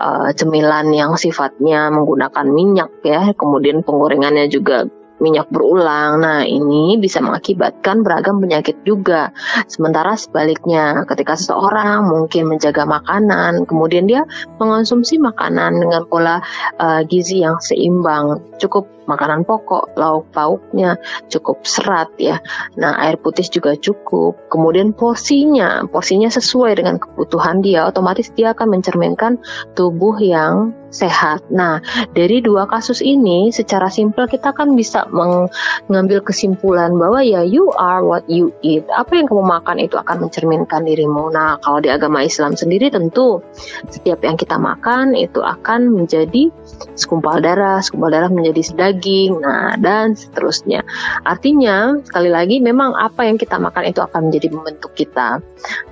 [0.00, 4.88] eh, cemilan yang sifatnya menggunakan minyak ya, kemudian penggorengannya juga
[5.22, 6.18] minyak berulang.
[6.18, 9.30] Nah, ini bisa mengakibatkan beragam penyakit juga.
[9.70, 14.26] Sementara sebaliknya, ketika seseorang mungkin menjaga makanan, kemudian dia
[14.58, 16.42] mengonsumsi makanan dengan pola
[16.82, 20.98] uh, gizi yang seimbang, cukup makanan pokok, lauk pauknya
[21.30, 22.42] cukup serat ya.
[22.78, 24.50] Nah, air putih juga cukup.
[24.50, 29.38] Kemudian porsinya, porsinya sesuai dengan kebutuhan dia, otomatis dia akan mencerminkan
[29.78, 31.48] tubuh yang sehat.
[31.48, 31.80] Nah,
[32.12, 38.04] dari dua kasus ini secara simpel kita kan bisa mengambil kesimpulan bahwa ya you are
[38.04, 38.84] what you eat.
[38.92, 41.32] Apa yang kamu makan itu akan mencerminkan dirimu.
[41.32, 43.40] Nah, kalau di agama Islam sendiri tentu
[43.88, 46.52] setiap yang kita makan itu akan menjadi
[46.94, 50.84] segumpal darah, segumpal darah menjadi daging, nah dan seterusnya.
[51.24, 55.40] Artinya sekali lagi memang apa yang kita makan itu akan menjadi membentuk kita.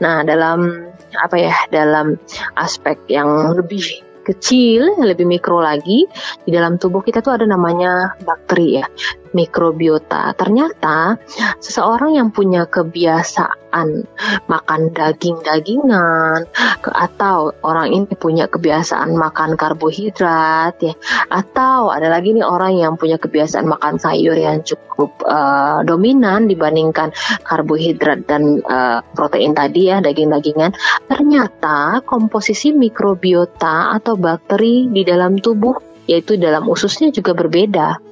[0.05, 2.21] Nah, dalam apa ya, dalam
[2.55, 6.07] aspek yang lebih kecil, lebih mikro lagi,
[6.45, 8.87] di dalam tubuh kita tuh ada namanya bakteri ya,
[9.35, 10.35] mikrobiota.
[10.35, 11.19] Ternyata
[11.63, 14.07] seseorang yang punya kebiasaan
[14.51, 16.51] makan daging-dagingan
[16.83, 20.95] atau orang ini punya kebiasaan makan karbohidrat ya,
[21.31, 27.15] atau ada lagi nih orang yang punya kebiasaan makan sayur yang cukup eh, dominan dibandingkan
[27.47, 30.75] karbohidrat dan eh, protein tadi ya, daging-dagingan.
[31.07, 35.77] Ternyata komposisi mikrobiota atau bakteri di dalam tubuh
[36.11, 38.03] yaitu dalam ususnya juga berbeda.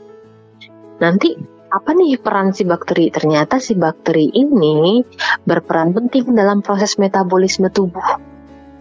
[1.03, 1.35] Nanti
[1.69, 3.11] apa nih peran si bakteri?
[3.11, 5.03] Ternyata si bakteri ini
[5.45, 8.23] berperan penting dalam proses metabolisme tubuh.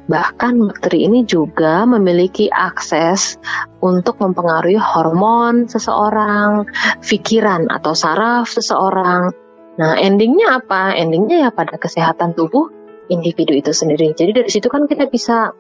[0.08, 3.36] Bahkan bakteri ini juga memiliki akses
[3.84, 6.64] untuk mempengaruhi hormon seseorang,
[7.04, 9.36] pikiran atau saraf seseorang.
[9.78, 10.96] Nah, endingnya apa?
[10.96, 12.77] Endingnya ya pada kesehatan tubuh
[13.08, 14.14] individu itu sendiri.
[14.16, 15.52] Jadi dari situ kan kita bisa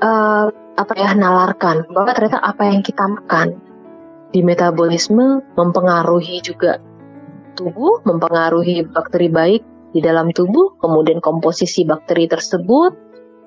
[0.00, 3.60] uh, apa ya nalarkan bahwa ternyata apa yang kita makan
[4.34, 6.82] di metabolisme mempengaruhi juga
[7.54, 9.62] tubuh, mempengaruhi bakteri baik
[9.94, 12.92] di dalam tubuh, kemudian komposisi bakteri tersebut,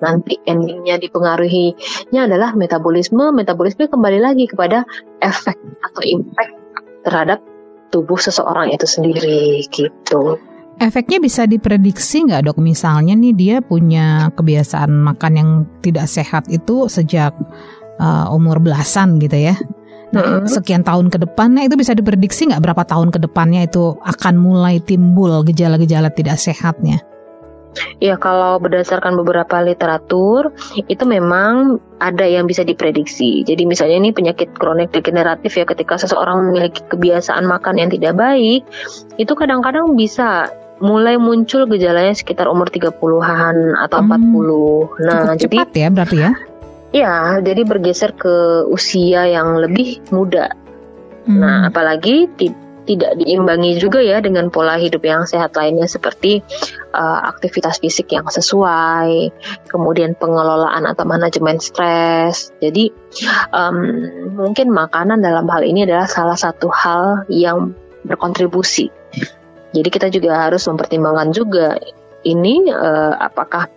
[0.00, 3.36] nanti endingnya dipengaruhinya adalah metabolisme.
[3.36, 4.88] Metabolisme kembali lagi kepada
[5.20, 6.56] efek atau impact
[7.04, 7.44] terhadap
[7.92, 10.40] tubuh seseorang itu sendiri gitu.
[10.78, 12.58] Efeknya bisa diprediksi nggak dok?
[12.62, 15.50] Misalnya nih dia punya kebiasaan makan yang
[15.82, 17.34] tidak sehat itu sejak
[17.98, 19.58] uh, umur belasan gitu ya.
[20.08, 24.40] Nah, sekian tahun ke depannya itu bisa diprediksi nggak berapa tahun ke depannya itu akan
[24.40, 27.04] mulai timbul gejala-gejala tidak sehatnya?
[28.00, 30.54] Ya kalau berdasarkan beberapa literatur
[30.88, 33.44] itu memang ada yang bisa diprediksi.
[33.44, 38.62] Jadi misalnya ini penyakit kronik degeneratif ya ketika seseorang memiliki kebiasaan makan yang tidak baik,
[39.20, 44.10] itu kadang-kadang bisa mulai muncul gejalanya sekitar umur 30-an atau hmm,
[45.00, 45.06] 40.
[45.06, 46.32] Nah, cukup jadi cepat ya berarti ya.
[46.88, 47.14] Ya,
[47.44, 50.56] jadi bergeser ke usia yang lebih muda.
[51.28, 51.38] Hmm.
[51.44, 52.48] Nah, apalagi ti
[52.88, 56.40] tidak diimbangi juga ya dengan pola hidup yang sehat lainnya seperti
[56.96, 59.28] uh, aktivitas fisik yang sesuai,
[59.68, 62.56] kemudian pengelolaan atau manajemen stres.
[62.64, 62.88] Jadi
[63.52, 63.76] um,
[64.40, 67.76] mungkin makanan dalam hal ini adalah salah satu hal yang
[68.08, 68.88] berkontribusi.
[69.80, 71.78] Jadi kita juga harus mempertimbangkan juga
[72.26, 73.70] ini uh, apakah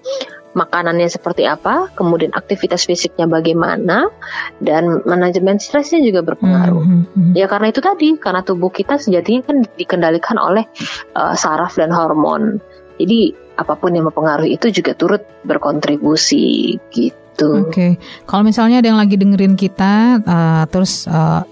[0.51, 4.11] makanannya seperti apa, kemudian aktivitas fisiknya bagaimana,
[4.59, 6.83] dan manajemen stresnya juga berpengaruh.
[6.83, 7.31] Mm -hmm.
[7.39, 10.67] Ya karena itu tadi, karena tubuh kita sejatinya kan dikendalikan oleh
[11.15, 12.59] uh, saraf dan hormon.
[12.99, 17.49] Jadi apa pun yang mempengaruhi itu juga turut berkontribusi gitu.
[17.65, 17.91] Oke, okay.
[18.27, 21.47] kalau misalnya ada yang lagi dengerin kita, uh, terus uh,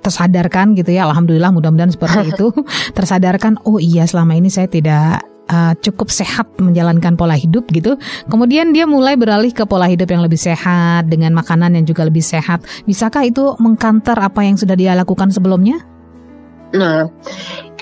[0.00, 2.52] tersadarkan gitu ya, alhamdulillah mudah-mudahan seperti itu,
[2.96, 7.98] tersadarkan, oh iya selama ini saya tidak uh, cukup sehat menjalankan pola hidup gitu.
[8.30, 12.22] Kemudian dia mulai beralih ke pola hidup yang lebih sehat dengan makanan yang juga lebih
[12.22, 12.62] sehat.
[12.86, 15.82] Bisakah itu mengkanter apa yang sudah dia lakukan sebelumnya?
[16.70, 17.10] Nah,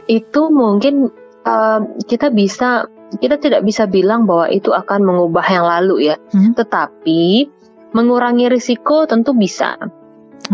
[0.08, 1.12] itu mungkin
[1.44, 2.88] uh, kita bisa
[3.20, 6.16] kita tidak bisa bilang bahwa itu akan mengubah yang lalu ya.
[6.32, 6.56] Hmm?
[6.56, 7.48] Tetapi
[7.92, 9.76] mengurangi risiko tentu bisa.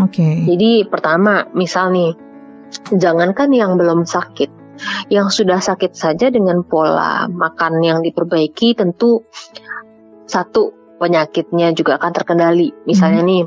[0.01, 0.19] Oke.
[0.19, 0.35] Okay.
[0.43, 2.11] Jadi pertama, misal nih,
[2.91, 4.49] jangankan yang belum sakit,
[5.07, 9.23] yang sudah sakit saja dengan pola makan yang diperbaiki tentu
[10.25, 12.73] satu penyakitnya juga akan terkendali.
[12.87, 13.29] Misalnya hmm.
[13.29, 13.43] nih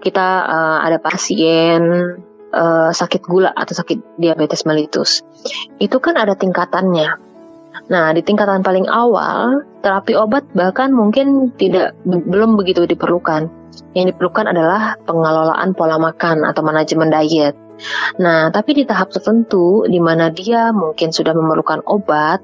[0.00, 1.82] kita uh, ada pasien
[2.52, 5.24] uh, sakit gula atau sakit diabetes mellitus.
[5.80, 7.32] Itu kan ada tingkatannya.
[7.88, 13.48] Nah, di tingkatan paling awal, terapi obat bahkan mungkin tidak belum begitu diperlukan.
[13.92, 17.56] Yang diperlukan adalah pengelolaan pola makan atau manajemen diet.
[18.20, 22.38] Nah, tapi di tahap tertentu di mana dia mungkin sudah memerlukan obat,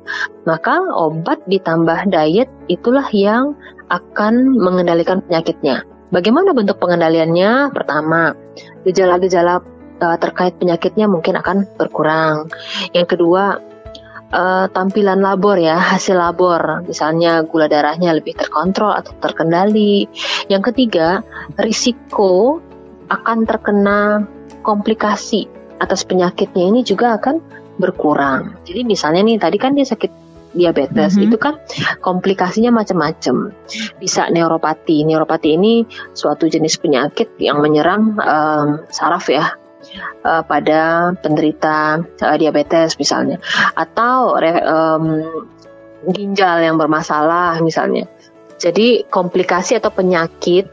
[0.49, 3.55] maka obat ditambah diet itulah yang
[3.93, 5.85] akan mengendalikan penyakitnya.
[6.09, 7.71] Bagaimana bentuk pengendaliannya?
[7.77, 8.33] Pertama,
[8.89, 9.61] gejala-gejala
[10.01, 12.49] uh, terkait penyakitnya mungkin akan berkurang.
[12.97, 13.61] Yang kedua,
[14.33, 20.09] uh, tampilan labor ya, hasil labor, misalnya gula darahnya lebih terkontrol atau terkendali.
[20.49, 21.23] Yang ketiga,
[21.57, 22.61] risiko
[23.09, 24.25] akan terkena
[24.61, 25.49] komplikasi
[25.81, 27.41] atas penyakitnya ini juga akan
[27.79, 28.59] berkurang.
[28.67, 31.27] Jadi misalnya nih tadi kan dia sakit diabetes mm -hmm.
[31.31, 31.55] itu kan
[32.03, 33.55] komplikasinya macam-macam.
[34.03, 35.07] Bisa neuropati.
[35.07, 39.55] Neuropati ini suatu jenis penyakit yang menyerang um, saraf ya
[40.25, 43.39] uh, pada penderita uh, diabetes misalnya
[43.75, 45.05] atau um,
[46.07, 48.07] ginjal yang bermasalah misalnya.
[48.59, 50.67] Jadi komplikasi atau penyakit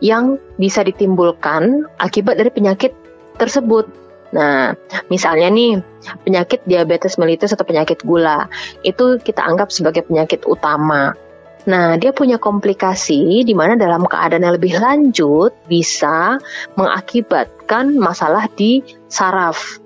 [0.00, 2.96] yang bisa ditimbulkan akibat dari penyakit
[3.36, 3.90] tersebut.
[4.28, 4.76] Nah,
[5.08, 5.80] misalnya nih
[6.24, 8.48] penyakit diabetes mellitus atau penyakit gula
[8.84, 11.16] itu kita anggap sebagai penyakit utama.
[11.66, 16.38] Nah, dia punya komplikasi di mana dalam keadaan yang lebih lanjut bisa
[16.78, 19.82] mengakibatkan masalah di saraf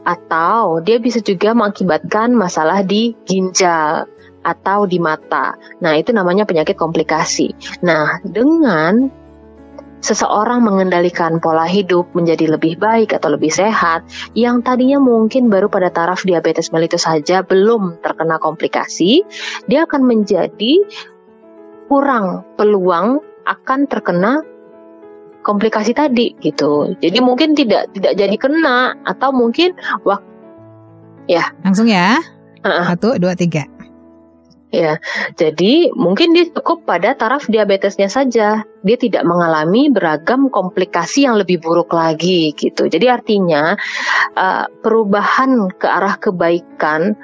[0.00, 4.08] atau dia bisa juga mengakibatkan masalah di ginjal
[4.40, 5.60] atau di mata.
[5.84, 7.52] Nah, itu namanya penyakit komplikasi.
[7.84, 9.12] Nah, dengan
[10.00, 15.92] seseorang mengendalikan pola hidup menjadi lebih baik atau lebih sehat, yang tadinya mungkin baru pada
[15.92, 19.22] taraf diabetes mellitus saja belum terkena komplikasi,
[19.70, 20.82] dia akan menjadi
[21.86, 24.42] kurang peluang akan terkena
[25.46, 26.98] komplikasi tadi gitu.
[26.98, 29.72] Jadi mungkin tidak tidak jadi kena atau mungkin
[30.04, 30.30] waktu
[31.30, 31.54] Ya.
[31.62, 32.18] Langsung ya.
[32.66, 32.90] Uh-uh.
[32.90, 33.69] Satu, dua, tiga.
[34.70, 35.02] Ya,
[35.34, 38.62] jadi mungkin dia cukup pada taraf diabetesnya saja.
[38.86, 42.86] Dia tidak mengalami beragam komplikasi yang lebih buruk lagi gitu.
[42.86, 43.74] Jadi artinya
[44.38, 47.18] uh, perubahan ke arah kebaikan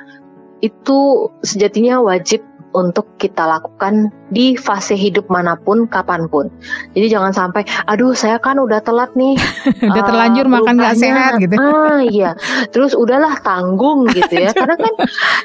[0.59, 6.51] itu sejatinya wajib untuk kita lakukan di fase hidup mana pun, kapan pun.
[6.97, 9.39] Jadi jangan sampai, aduh saya kan udah telat nih.
[9.91, 11.55] Udah uh, terlanjur makan berubahnya." sehat gitu.
[11.59, 12.31] Ah iya,
[12.75, 14.51] terus udahlah tanggung gitu ya.
[14.59, 14.95] Karena kan,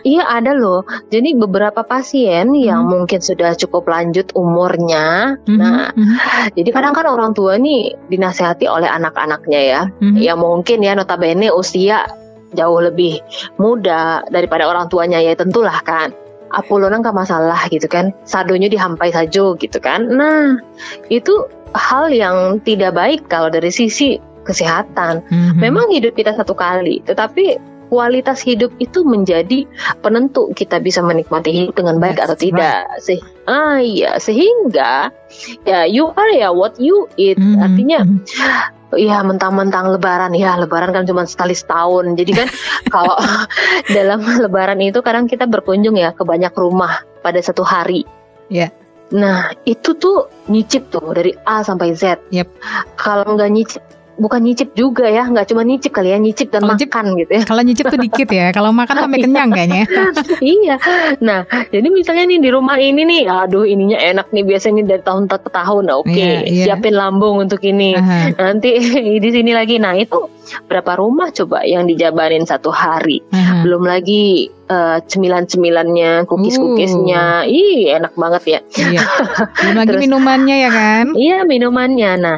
[0.02, 0.88] iya ada loh.
[1.14, 3.06] Jadi beberapa pasien yang Hmm.
[3.06, 5.38] mungkin sudah cukup lanjut umurnya.
[5.46, 6.16] Mhm, Nah, mhm,
[6.58, 10.18] jadi kadang kan orang tua nih dinasehati oleh anak-anaknya ya, mhm.
[10.18, 12.06] yang mungkin ya notabene usia
[12.52, 13.22] jauh lebih
[13.56, 16.12] muda daripada orang tuanya ya tentulah kan.
[16.52, 20.08] Apulona nggak masalah gitu kan, sadonya dihampai saja gitu kan.
[20.12, 20.60] Nah
[21.08, 25.24] itu hal yang tidak baik kalau dari sisi kesehatan.
[25.30, 25.62] Mhm.
[25.62, 27.62] Memang hidup kita satu kali, tetapi
[27.92, 29.68] kualitas hidup itu menjadi
[30.00, 32.88] penentu kita bisa menikmati hidup dengan baik atau That's tidak.
[33.04, 33.20] Se
[33.52, 35.12] ah iya, sehingga
[35.68, 37.36] ya you are ya what you eat.
[37.36, 38.18] Mhm, Artinya mhm.
[38.98, 42.16] Ya mentang-mentang lebaran ya lebaran kan cuma sekali setahun.
[42.16, 42.48] Jadi kan
[42.94, 43.18] kalau
[43.96, 48.04] dalam lebaran itu kadang kita berkunjung ya ke banyak rumah pada satu hari.
[48.52, 48.72] Iya.
[49.12, 52.32] Nah, itu tuh nyicip tuh dari A sampai Z.
[52.32, 52.48] Yep.
[52.96, 53.84] Kalau nggak nyicip
[54.22, 57.44] bukan nyicip juga ya, nggak cuma nyicip kali ya, nyicip dan nyicip- makan gitu ya.
[57.44, 58.54] Kalau nyicip tuh dikit ya.
[58.54, 59.84] Kalau makan sampai kenyang kayaknya.
[60.56, 60.76] iya.
[61.20, 65.26] Nah, jadi misalnya nih di rumah ini nih, aduh ininya enak nih biasanya dari tahun
[65.26, 65.84] ke tahun.
[65.84, 66.66] Nah, Oke, Iya, iya.
[66.70, 67.98] siapin lambung untuk ini.
[67.98, 68.78] Aha, Nanti
[69.24, 69.82] di sini lagi.
[69.82, 70.30] Nah, itu
[70.68, 73.22] berapa rumah coba yang dijabanin satu hari?
[73.32, 73.62] aha.
[73.66, 77.46] Belum lagi eh, cemilan-cemilannya, cookies-cookiesnya.
[77.46, 78.60] Ih, enak banget ya.
[78.78, 79.02] Iya.
[79.62, 81.06] Belum lagi Terus- minumannya ya kan?
[81.14, 82.12] Iya minumannya.
[82.18, 82.38] Nah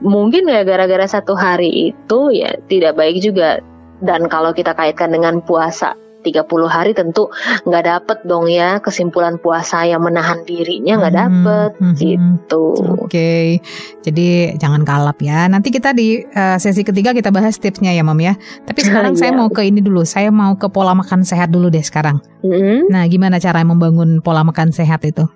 [0.00, 3.60] mungkin ya gara-gara satu hari itu ya tidak baik juga.
[4.04, 7.28] Dan kalau kita kaitkan dengan puasa 30 hari tentu
[7.68, 11.94] nggak dapet dong ya kesimpulan puasa yang menahan dirinya nggak Mhm, dapet mhm.
[12.00, 12.64] gitu.
[13.04, 13.60] Oke,
[14.00, 15.44] jadi jangan kalap ya.
[15.46, 18.34] Nanti kita di eh, sesi ketiga kita bahas tipsnya ya, Mam ya.
[18.64, 19.38] Tapi sekarang saya Iya.
[19.38, 20.02] mau ke ini dulu.
[20.08, 22.18] Saya mau ke pola makan sehat dulu deh sekarang.
[22.40, 22.88] Mm-mm.
[22.88, 25.28] Nah, gimana cara membangun pola makan sehat itu?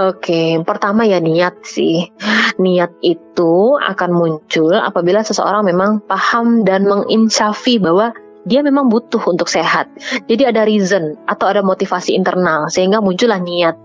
[0.00, 2.08] Oke, pertama ya niat sih.
[2.56, 9.48] Niat itu akan muncul apabila seseorang memang paham dan menginsafi bahwa dia memang butuh untuk
[9.48, 9.88] sehat.
[10.28, 13.76] Jadi ada reason atau ada motivasi internal sehingga muncullah niat.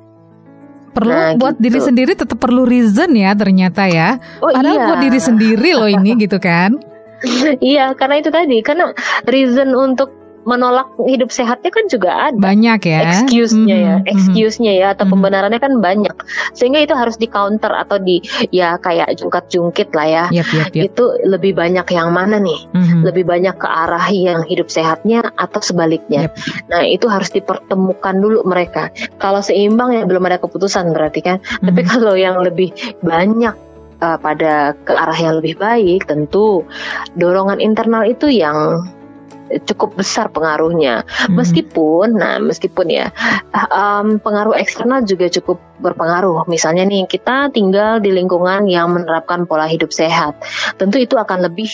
[0.91, 1.63] Perlu Nah, buat gitu.
[1.69, 4.19] diri sendiri tetap perlu reason ya ternyata ya.
[4.43, 4.86] Oh Padahal iya.
[4.89, 6.76] buat diri sendiri loh ini gitu kan.
[7.60, 8.95] Iya, karena itu tadi, karena
[9.28, 10.08] reason untuk
[10.47, 12.39] menolak hidup sehatnya kan juga ada.
[12.39, 12.99] Banyak ya.
[13.06, 14.12] Excuse-nya ya, Mhm, mhm.
[14.12, 15.12] excuse-nya ya, atau Mhm.
[15.15, 16.15] pembenarannya kan banyak,
[16.56, 18.23] sehingga itu harus di counter atau di
[18.54, 20.23] ya kayak jungkat-jungkit lah ya.
[20.32, 20.84] Yap, yap, yap.
[20.93, 22.60] Itu lebih banyak yang mana nih?
[22.71, 23.04] Mhm.
[23.04, 26.32] Lebih banyak ke arah yang hidup sehatnya atau sebaliknya.
[26.32, 26.34] Yap.
[26.71, 28.91] Nah itu harus dipertemukan dulu mereka.
[29.19, 31.38] Kalau seimbang ya belum ada keputusan berarti kan.
[31.60, 31.89] Tapi Mhm.
[31.89, 32.71] kalau yang lebih
[33.04, 33.56] banyak
[33.99, 36.63] uh, pada ke arah yang lebih baik, tentu
[37.19, 38.88] dorongan internal itu yang
[39.66, 41.04] cukup besar pengaruhnya.
[41.04, 41.36] Mhm.
[41.36, 43.10] Meskipun, nah meskipun ya
[43.54, 46.46] um, pengaruh eksternal juga cukup berpengaruh.
[46.46, 50.38] Misalnya nih kita tinggal di lingkungan yang menerapkan pola hidup sehat,
[50.78, 51.70] tentu itu akan lebih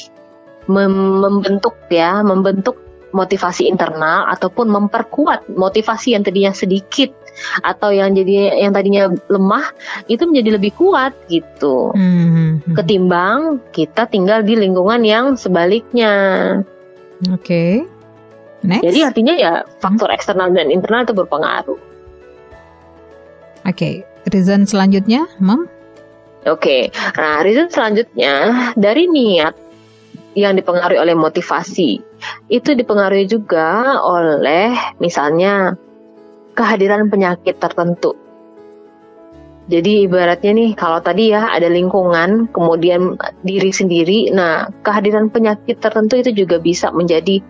[0.72, 2.86] mem- membentuk ya, membentuk
[3.16, 7.16] motivasi internal ataupun memperkuat motivasi yang tadinya sedikit
[7.64, 9.72] atau yang jadi yang tadinya lemah
[10.12, 12.76] itu menjadi lebih kuat gitu Mhm.
[12.76, 16.14] ketimbang kita tinggal di lingkungan yang sebaliknya.
[17.32, 17.86] Oke.
[18.66, 18.82] Next.
[18.82, 21.80] Jadi artinya ya faktor eksternal dan internal itu berpengaruh.
[23.66, 25.70] Oke, reason selanjutnya, Mam?
[26.46, 29.58] Oke, nah reason selanjutnya dari niat
[30.38, 31.98] yang dipengaruhi oleh motivasi
[32.54, 35.74] itu dipengaruhi juga oleh misalnya
[36.54, 38.25] kehadiran penyakit tertentu.
[39.66, 46.22] Jadi ibaratnya nih kalau tadi ya ada lingkungan kemudian diri sendiri, nah kehadiran penyakit tertentu
[46.22, 47.42] itu juga bisa menjadi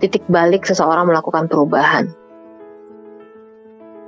[0.00, 2.08] titik balik seseorang melakukan perubahan.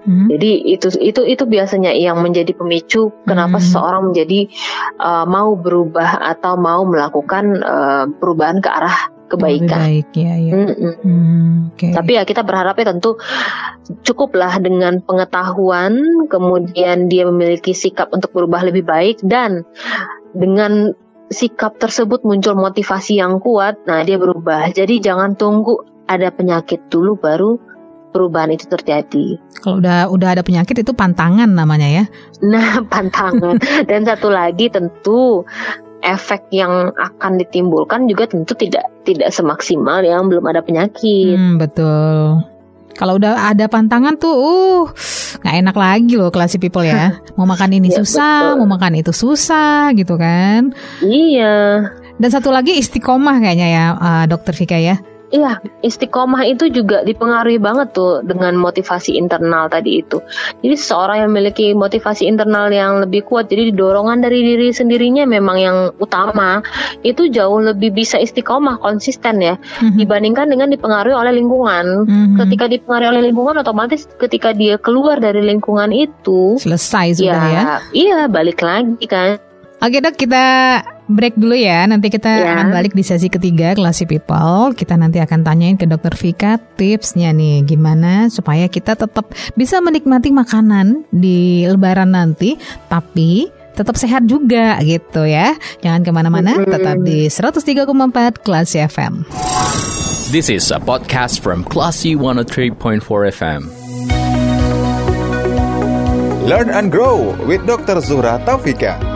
[0.08, 0.32] Mhm.
[0.32, 3.64] Jadi itu itu itu biasanya yang menjadi pemicu kenapa Hmm.
[3.68, 4.48] seseorang menjadi
[4.96, 9.78] uh, mau berubah atau mau melakukan uh, perubahan ke arah Lebih kebaikan.
[9.78, 10.52] baik ya, ya.
[10.58, 10.94] Mm-mm.
[11.06, 11.94] Hmm, Oke.
[11.94, 13.14] Tapi ya kita berharapnya tentu
[14.02, 19.62] cukuplah dengan pengetahuan, kemudian dia memiliki sikap untuk berubah lebih baik dan
[20.34, 20.94] dengan
[21.30, 24.74] sikap tersebut muncul motivasi yang kuat, nah dia berubah.
[24.74, 25.78] Jadi jangan tunggu
[26.10, 27.70] ada penyakit dulu baru
[28.10, 29.38] perubahan itu terjadi.
[29.62, 32.04] Kalau udah udah ada penyakit itu pantangan namanya ya.
[32.42, 33.62] Nah, pantangan.
[33.86, 35.46] Dan satu lagi tentu
[36.00, 41.36] efek yang akan ditimbulkan juga tentu tidak tidak semaksimal yang belum ada penyakit.
[41.36, 42.44] Hmm, betul.
[42.90, 44.84] Kalau udah ada pantangan tuh, uh,
[45.40, 47.16] nggak enak lagi loh classy people ya.
[47.40, 48.58] Mau makan ini Ya, susah, betul.
[48.60, 50.76] mau makan itu susah, gitu kan.
[51.00, 51.86] Iya.
[52.20, 55.00] Dan satu lagi istiqomah kayaknya ya, uh, Dokter Vika ya.
[55.30, 60.18] Iya, istiqomah itu juga dipengaruhi banget tuh dengan motivasi internal tadi itu.
[60.58, 65.56] Jadi seseorang yang memiliki motivasi internal yang lebih kuat, jadi dorongan dari diri sendirinya memang
[65.62, 66.66] yang utama,
[67.06, 70.02] itu jauh lebih bisa istiqomah, konsisten ya, Mhm.
[70.02, 72.10] dibandingkan dengan dipengaruhi oleh lingkungan.
[72.10, 72.36] Mhm.
[72.42, 77.64] Ketika dipengaruhi oleh lingkungan, otomatis ketika dia keluar dari lingkungan itu, Selesai sudah ya.
[77.94, 79.38] iya balik lagi kan.
[79.80, 80.44] Oke dok, kita
[81.10, 81.82] break dulu ya.
[81.84, 82.54] Nanti kita Ya.
[82.54, 84.72] akan balik di sesi ketiga Classy People.
[84.72, 90.30] Kita nanti akan tanyain ke Dokter Vika tipsnya nih gimana supaya kita tetap bisa menikmati
[90.30, 92.54] makanan di Lebaran nanti,
[92.86, 95.58] tapi tetap sehat juga gitu ya.
[95.82, 99.26] Jangan ke mana-mana, tetap di 103,4 Classy FM.
[100.30, 103.02] This is a podcast from Classy 103.4
[103.34, 103.66] FM.
[106.46, 107.98] Learn and grow with Dr.
[107.98, 109.09] Zuhra Taufika.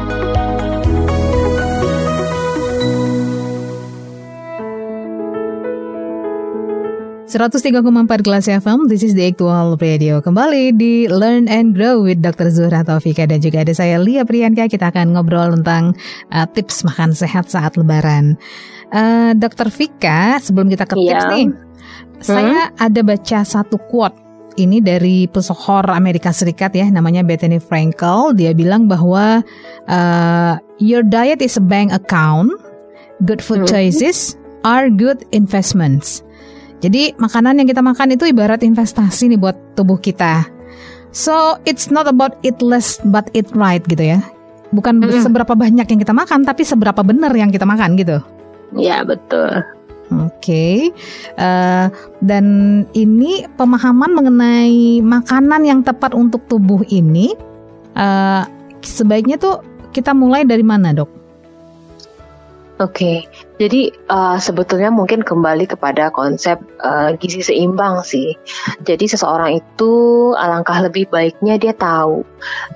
[7.35, 10.22] Empat kelas FM, this is the actual radio.
[10.22, 12.47] Kembali di Learn and Grow with Dr.
[12.47, 14.70] Zuhra Taufika dan juga ada saya Lia Priyanka.
[14.70, 15.99] Kita akan ngobrol tentang
[16.30, 18.39] uh, tips makan sehat saat lebaran.
[18.95, 19.66] Uh, Dr.
[19.66, 21.32] Vika, sebelum kita ke tips Iya.
[21.35, 21.47] nih,
[22.22, 24.14] saya ada baca satu quote.
[24.55, 28.39] Ini dari pesohor Amerika Serikat ya, namanya Bethany Frankel.
[28.39, 29.43] Dia bilang bahwa
[29.91, 32.55] uh, your diet is a bank account,
[33.26, 33.74] good food Mhm.
[33.74, 36.22] choices are good investments.
[36.85, 40.45] Jadi makanan yang kita makan itu ibarat investasi nih buat tubuh kita.
[41.16, 44.20] So it's not about eat less but eat right gitu ya.
[44.76, 45.24] Bukan Mm-mm.
[45.24, 48.20] seberapa banyak yang kita makan, tapi seberapa benar yang kita makan gitu.
[48.76, 49.64] Ya betul.
[50.12, 50.93] Oke,
[51.41, 51.87] Eh,
[52.20, 52.47] dan
[52.93, 57.32] ini pemahaman mengenai makanan yang tepat untuk tubuh ini
[57.97, 58.43] eh,
[58.85, 59.64] sebaiknya tuh
[59.97, 61.09] kita mulai dari mana dok?
[62.82, 63.24] Oke,
[63.55, 68.34] jadi uh, sebetulnya mungkin kembali kepada konsep uh, gizi seimbang sih.
[68.82, 69.92] Jadi seseorang itu
[70.34, 72.26] alangkah lebih baiknya dia tahu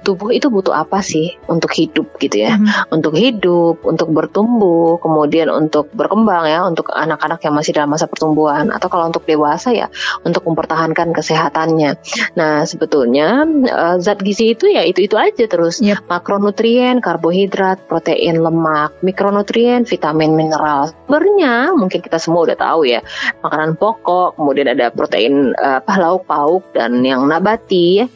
[0.07, 2.95] tubuh itu butuh apa sih untuk hidup gitu ya, Mhm.
[2.95, 8.71] untuk hidup, untuk bertumbuh, kemudian untuk berkembang ya, untuk anak-anak yang masih dalam masa pertumbuhan,
[8.73, 9.91] atau kalau untuk dewasa ya,
[10.25, 12.01] untuk mempertahankan kesehatannya.
[12.39, 16.07] Nah sebetulnya uh, zat gizi itu ya itu itu aja terus Yep.
[16.07, 20.68] makronutrien, karbohidrat, protein, lemak, mikronutrien, vitamin, mineral.
[20.89, 23.01] Sebenarnya mungkin kita semua udah tahu ya,
[23.45, 28.09] makanan pokok, kemudian ada protein eh, apa lauk pauk dan yang nabati.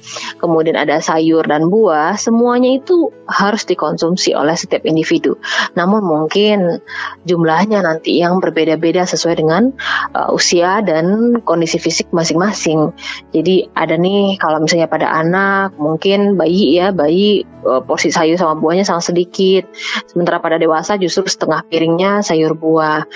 [0.43, 5.39] Kemudian ada sayur dan buah, semuanya itu harus dikonsumsi oleh setiap individu.
[5.79, 6.83] Namun mungkin
[7.23, 9.71] jumlahnya nanti yang berbeda-beda sesuai dengan
[10.13, 12.91] eh, usia dan kondisi fisik masing-masing.
[13.31, 18.59] Jadi ada nih kalau misalnya pada anak mungkin bayi ya bayi eh, porsi sayur sama
[18.59, 19.71] buahnya sangat sedikit.
[20.11, 23.07] Sementara pada dewasa justru setengah piringnya sayur buah.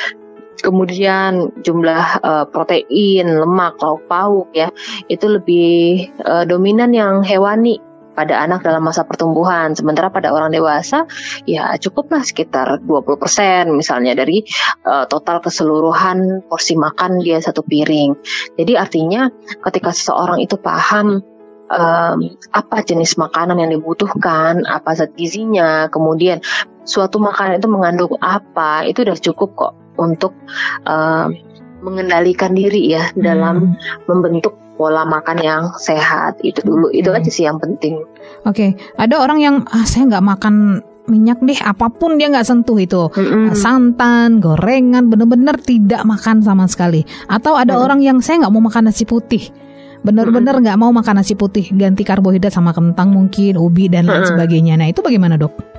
[0.56, 4.72] Kemudian jumlah eh, protein, lemak, lauk pauk ya
[5.10, 5.74] itu lebih
[6.16, 7.82] eh, dominan yang hewani
[8.16, 9.76] pada anak dalam masa pertumbuhan.
[9.76, 11.04] Sementara pada orang dewasa
[11.44, 14.40] ya cukuplah sekitar 20% misalnya dari
[14.88, 18.16] eh, total keseluruhan porsi makan dia satu piring.
[18.56, 19.28] Jadi artinya
[19.60, 21.20] ketika seseorang itu paham
[21.70, 22.18] em,
[22.54, 26.42] apa jenis makanan yang dibutuhkan, apa zat gizinya, kemudian
[26.86, 30.32] suatu makanan itu mengandung apa, itu udah cukup kok untuk
[30.86, 31.36] em,
[31.84, 33.76] mengendalikan diri ya dalam
[34.08, 36.40] membentuk pola makan yang sehat.
[36.40, 37.18] Itu dulu, itu Oke.
[37.20, 38.00] aja sih yang penting.
[38.46, 40.54] Oke, ada orang yang ah, saya nggak makan
[41.06, 43.06] minyak deh, apa pun dia nggak sentuh itu.
[43.14, 43.54] Mm-mm.
[43.54, 47.06] Santan, gorengan, bener-bener tidak makan sama sekali.
[47.30, 47.82] Atau ada Mm.
[47.82, 49.42] orang yang saya nggak mau makan nasi putih.
[50.02, 54.32] Bener-bener nggak mau makan nasi putih, ganti karbohidrat sama kentang mungkin, ubi dan lain Mm-mm.
[54.34, 54.74] sebagainya.
[54.78, 55.75] Nah itu bagaimana dok?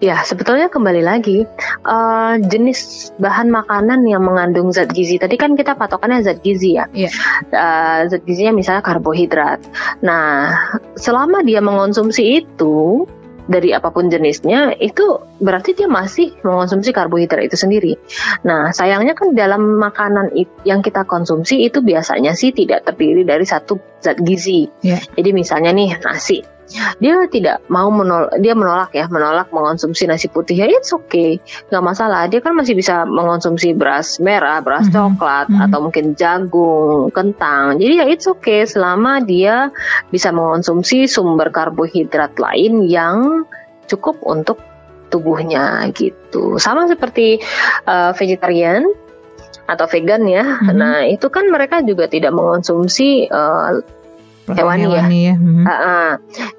[0.00, 1.44] Ya, sebetulnya kembali lagi
[1.86, 5.20] eh, jenis bahan makanan yang mengandung zat gizi.
[5.20, 6.88] Tadi kan kita patokannya zat gizi ya.
[6.90, 7.10] Iya.
[7.52, 9.60] Eh, zat gizinya misalnya karbohidrat.
[10.02, 10.56] Nah,
[10.96, 13.06] selama dia mengonsumsi itu
[13.50, 17.98] dari apa pun jenisnya, itu berarti dia masih mengonsumsi karbohidrat itu sendiri.
[18.46, 20.30] Nah, sayangnya kan dalam makanan
[20.62, 24.70] yang kita konsumsi itu biasanya sih tidak terdiri dari satu zat gizi.
[24.86, 25.02] Iya.
[25.18, 26.46] Jadi misalnya nih nasi,
[27.02, 31.84] dia tidak mau menolak, dia menolak ya, menolak mengonsumsi nasi putih ya it's okay, nggak
[31.84, 32.30] masalah.
[32.30, 34.94] Dia kan masih bisa mengonsumsi beras merah, beras Mhm.
[34.94, 35.60] coklat, Mhm.
[35.66, 37.78] atau mungkin jagung, kentang.
[37.78, 39.74] Jadi ya it's okay selama dia
[40.08, 43.44] bisa mengonsumsi sumber karbohidrat lain yang
[43.90, 44.62] cukup untuk
[45.10, 46.56] tubuhnya gitu.
[46.62, 47.42] Sama seperti
[47.84, 48.86] uh, vegetarian
[49.66, 50.42] atau vegan ya.
[50.46, 50.74] Mm-hmm.
[50.78, 53.82] Nah, itu kan mereka juga tidak mengonsumsi uh,
[54.56, 55.02] hewani, ya.
[55.04, 55.34] ya.
[55.36, 55.64] Mm-hmm.
[55.66, 56.10] Uh, uh,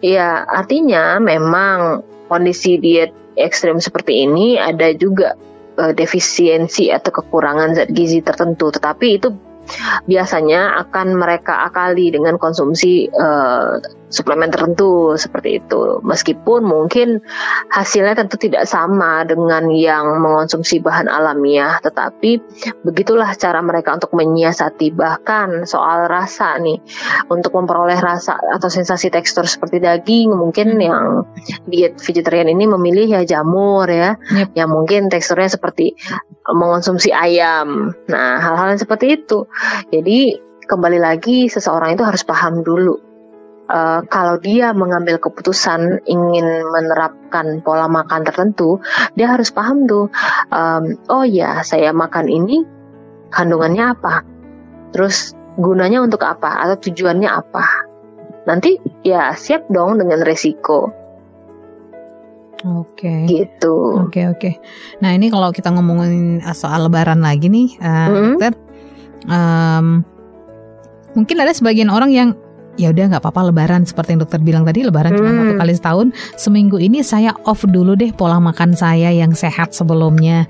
[0.04, 5.36] ya, artinya memang kondisi diet ekstrim seperti ini ada juga
[5.80, 9.30] uh, defisiensi atau kekurangan zat gizi tertentu, tetapi itu
[10.10, 13.78] biasanya akan mereka akali dengan konsumsi uh,
[14.12, 16.04] suplemen tertentu seperti itu.
[16.04, 17.24] Meskipun mungkin
[17.72, 22.44] hasilnya tentu tidak sama dengan yang mengonsumsi bahan alamiah, tetapi
[22.84, 26.84] begitulah cara mereka untuk menyiasati bahkan soal rasa nih.
[27.32, 30.84] Untuk memperoleh rasa atau sensasi tekstur seperti daging, mungkin hmm.
[30.84, 31.06] yang
[31.66, 34.52] diet vegetarian ini memilih ya jamur ya, yep.
[34.54, 35.96] yang mungkin teksturnya seperti
[36.46, 37.96] mengonsumsi ayam.
[38.12, 39.48] Nah, hal-hal seperti itu.
[39.88, 40.36] Jadi
[40.68, 43.11] kembali lagi seseorang itu harus paham dulu
[43.72, 48.84] uh, kalau dia mengambil keputusan ingin menerapkan pola makan tertentu,
[49.16, 50.12] dia harus paham tuh,
[50.52, 52.68] um, oh ya saya makan ini
[53.32, 54.28] kandungannya apa,
[54.92, 57.66] terus gunanya untuk apa atau tujuannya apa.
[58.44, 58.76] Nanti
[59.08, 60.92] ya siap dong dengan resiko.
[62.62, 63.10] Oke.
[63.10, 63.20] Okay.
[63.26, 63.74] Gitu.
[63.74, 64.38] Oke okay, oke.
[64.38, 64.54] Okay.
[65.02, 68.54] Nah ini kalau kita ngomongin soal Lebaran lagi nih, uh, mm -hmm.
[69.30, 69.86] um,
[71.18, 72.30] mungkin ada sebagian orang yang
[72.80, 75.20] ya udah nggak apa-apa lebaran seperti yang dokter bilang tadi lebaran hmm.
[75.20, 76.08] cuma satu kali setahun
[76.40, 80.48] seminggu ini saya off dulu deh pola makan saya yang sehat sebelumnya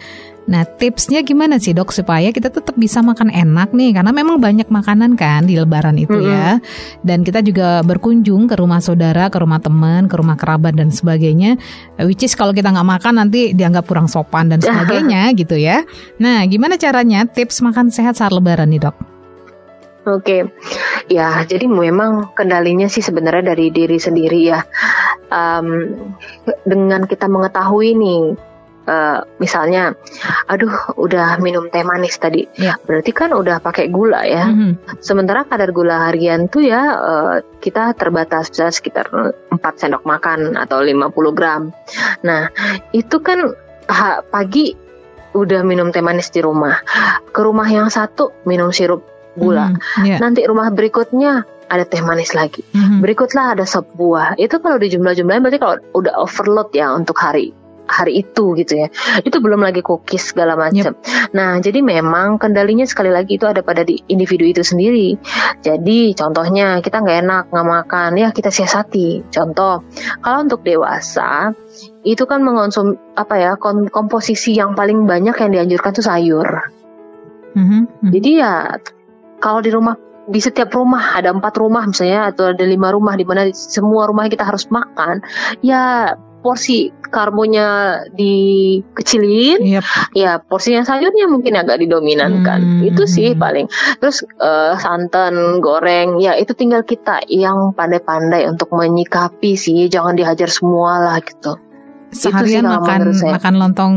[0.49, 4.65] Nah tipsnya gimana sih dok supaya kita tetap bisa makan enak nih karena memang banyak
[4.73, 6.33] makanan kan di lebaran itu -hmm.
[6.33, 6.57] ya
[7.05, 11.61] dan kita juga berkunjung ke rumah saudara, ke rumah teman, ke rumah kerabat dan sebagainya
[12.01, 15.85] which is kalau kita nggak makan nanti dianggap kurang sopan dan sebagainya gitu ya.
[16.17, 19.10] Nah gimana caranya tips makan sehat saat lebaran nih dok?
[20.01, 20.49] Oke,
[21.13, 24.65] ya jadi memang kendalinya sih sebenarnya dari diri sendiri ya.
[25.29, 25.93] Um,
[26.65, 28.33] dengan kita mengetahui nih,
[28.89, 29.93] uh, misalnya,
[30.49, 32.81] aduh udah minum teh manis tadi, ya.
[32.81, 34.49] berarti kan udah pakai gula ya.
[34.49, 34.97] Mm-hmm.
[35.05, 41.37] Sementara kadar gula harian tuh ya uh, kita terbatas sekitar 4 sendok makan atau 50
[41.37, 41.69] gram.
[42.25, 42.49] Nah
[42.89, 43.53] itu kan
[43.85, 44.73] ha, pagi
[45.31, 46.83] udah minum teh manis di rumah,
[47.31, 49.71] ke rumah yang satu minum sirup gula.
[49.71, 50.19] Mm, yeah.
[50.19, 52.67] Nanti rumah berikutnya ada teh manis lagi.
[52.75, 52.99] Mm-hmm.
[52.99, 54.35] Berikutlah ada sop buah.
[54.35, 57.55] Itu kalau dijumlah-jumlahin berarti kalau udah overload ya untuk hari
[57.91, 58.87] hari itu gitu ya.
[59.21, 60.95] Itu belum lagi cookies segala macam.
[60.95, 61.35] Yep.
[61.35, 65.19] Nah, jadi memang kendalinya sekali lagi itu ada pada di individu itu sendiri.
[65.59, 69.27] Jadi contohnya kita nggak enak nggak makan ya kita siasati.
[69.27, 69.83] Contoh
[70.23, 71.51] kalau untuk dewasa
[72.07, 73.51] itu kan mengonsum apa ya
[73.91, 76.47] komposisi yang paling banyak yang dianjurkan tuh sayur.
[77.51, 78.09] Mm-hmm.
[78.15, 78.79] Jadi ya
[79.41, 79.97] kalau di rumah
[80.29, 84.29] di setiap rumah ada empat rumah misalnya atau ada lima rumah di mana semua rumah
[84.29, 85.25] kita harus makan
[85.65, 89.85] ya porsi karbonya dikecilin yep.
[90.15, 92.89] ya porsinya sayurnya mungkin agak didominankan hmm.
[92.89, 93.69] itu sih paling
[94.01, 100.49] terus uh, santan goreng ya itu tinggal kita yang pandai-pandai untuk menyikapi sih jangan dihajar
[100.49, 101.70] semua lah gitu
[102.11, 103.95] seharian makan makan lontong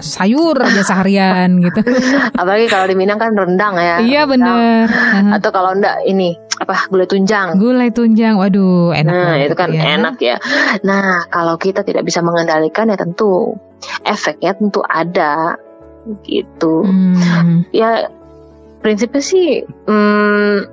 [0.00, 1.84] sayur aja seharian gitu.
[2.40, 4.00] Apalagi kalau di Minang kan rendang ya.
[4.00, 4.88] Iya benar.
[5.36, 7.60] Atau kalau enggak ini apa gulai tunjang.
[7.60, 9.12] Gulai tunjang, waduh enak.
[9.12, 10.00] Nah itu kan ya.
[10.00, 10.36] enak ya.
[10.84, 13.56] Nah kalau kita tidak bisa mengendalikan ya tentu
[14.04, 15.60] efeknya tentu ada
[16.24, 16.84] gitu.
[16.84, 17.68] Hmm.
[17.76, 18.08] Ya
[18.80, 20.64] prinsipnya sih hmm,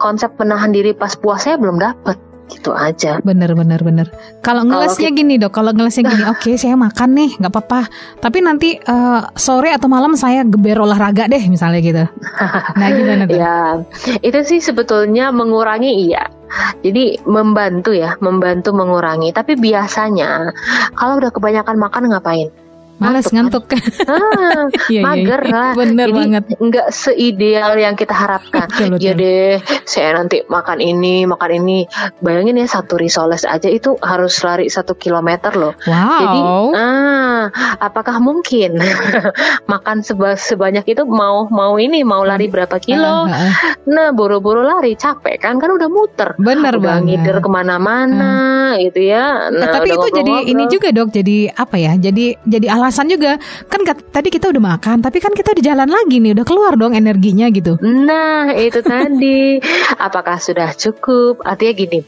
[0.00, 3.22] konsep menahan diri pas puasa ya belum dapet gitu aja.
[3.22, 4.06] Bener bener bener.
[4.42, 5.18] Kalau ngelesnya kita...
[5.18, 7.80] gini dok, kalau ngelesnya gini, oke okay, saya makan nih, nggak apa-apa.
[8.18, 12.04] Tapi nanti uh, sore atau malam saya geber olahraga deh, misalnya gitu.
[12.80, 13.38] nah gimana tuh?
[13.38, 13.58] ya,
[14.20, 16.26] itu sih sebetulnya mengurangi iya.
[16.84, 19.32] Jadi membantu ya, membantu mengurangi.
[19.32, 20.52] Tapi biasanya
[20.92, 22.52] kalau udah kebanyakan makan ngapain?
[23.02, 23.64] Males ngantuk.
[23.66, 23.82] Kan?
[24.06, 25.52] Ah, iya, iya, mager iya.
[25.52, 25.70] lah.
[25.74, 26.42] Bener Jadi, banget.
[26.58, 28.68] Nggak seideal yang kita harapkan.
[29.02, 31.84] ya deh, saya nanti makan ini, makan ini.
[32.22, 35.74] Bayangin ya satu risoles aja itu harus lari satu kilometer loh.
[35.84, 36.20] Wow.
[36.22, 36.40] Jadi,
[36.78, 37.42] ah,
[37.82, 38.78] apakah mungkin
[39.72, 43.26] makan seba sebanyak itu mau mau ini mau lari berapa kilo?
[43.26, 43.52] Uh, uh.
[43.90, 45.58] Nah, buru-buru lari capek kan?
[45.58, 46.38] Kan udah muter.
[46.38, 47.18] Bener udah banget.
[47.18, 48.34] Ngider ke mana-mana
[48.76, 48.80] uh.
[48.80, 49.50] gitu ya.
[49.50, 51.08] Nah, nah tapi itu jadi ini juga dok.
[51.10, 51.92] Jadi apa ya?
[51.98, 53.40] Jadi jadi alasan alasan juga
[53.72, 56.92] kan tadi kita udah makan tapi kan kita udah jalan lagi nih udah keluar dong
[56.92, 59.56] energinya gitu nah itu tadi
[60.06, 61.98] apakah sudah cukup artinya gini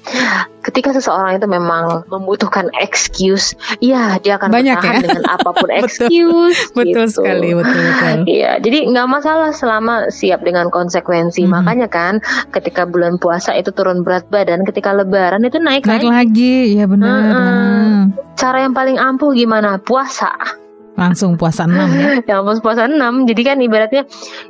[0.65, 3.53] ketika seseorang itu memang membutuhkan excuse,
[3.85, 5.03] ya dia akan Banyak bertahan ya?
[5.05, 6.59] dengan apa pun excuse.
[6.79, 7.21] Betul gitu.
[7.21, 8.17] sekali, betul betul.
[8.25, 11.45] Iya, jadi nggak masalah selama siap dengan konsekuensi.
[11.45, 11.51] Mhm.
[11.53, 16.09] Makanya kan, ketika bulan puasa itu turun berat badan, ketika Lebaran itu naik Naik lagi.
[16.09, 17.13] lagi, ya benar.
[17.13, 18.01] Hmm.
[18.35, 19.77] Cara yang paling ampuh gimana?
[19.77, 20.64] Puasa.
[20.95, 22.09] Langsung puasa 6 ya.
[22.31, 24.03] yang pas puasa 6 jadi kan ibaratnya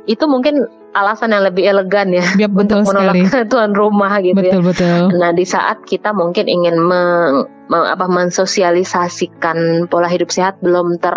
[0.05, 3.49] itu mungkin alasan yang lebih elegan ya betul untuk menolak sekali.
[3.51, 5.01] tuan rumah gitu ya Betul betul.
[5.13, 11.15] nah di saat kita mungkin ingin meng- apa mensosialisasikan pola hidup sehat belum ter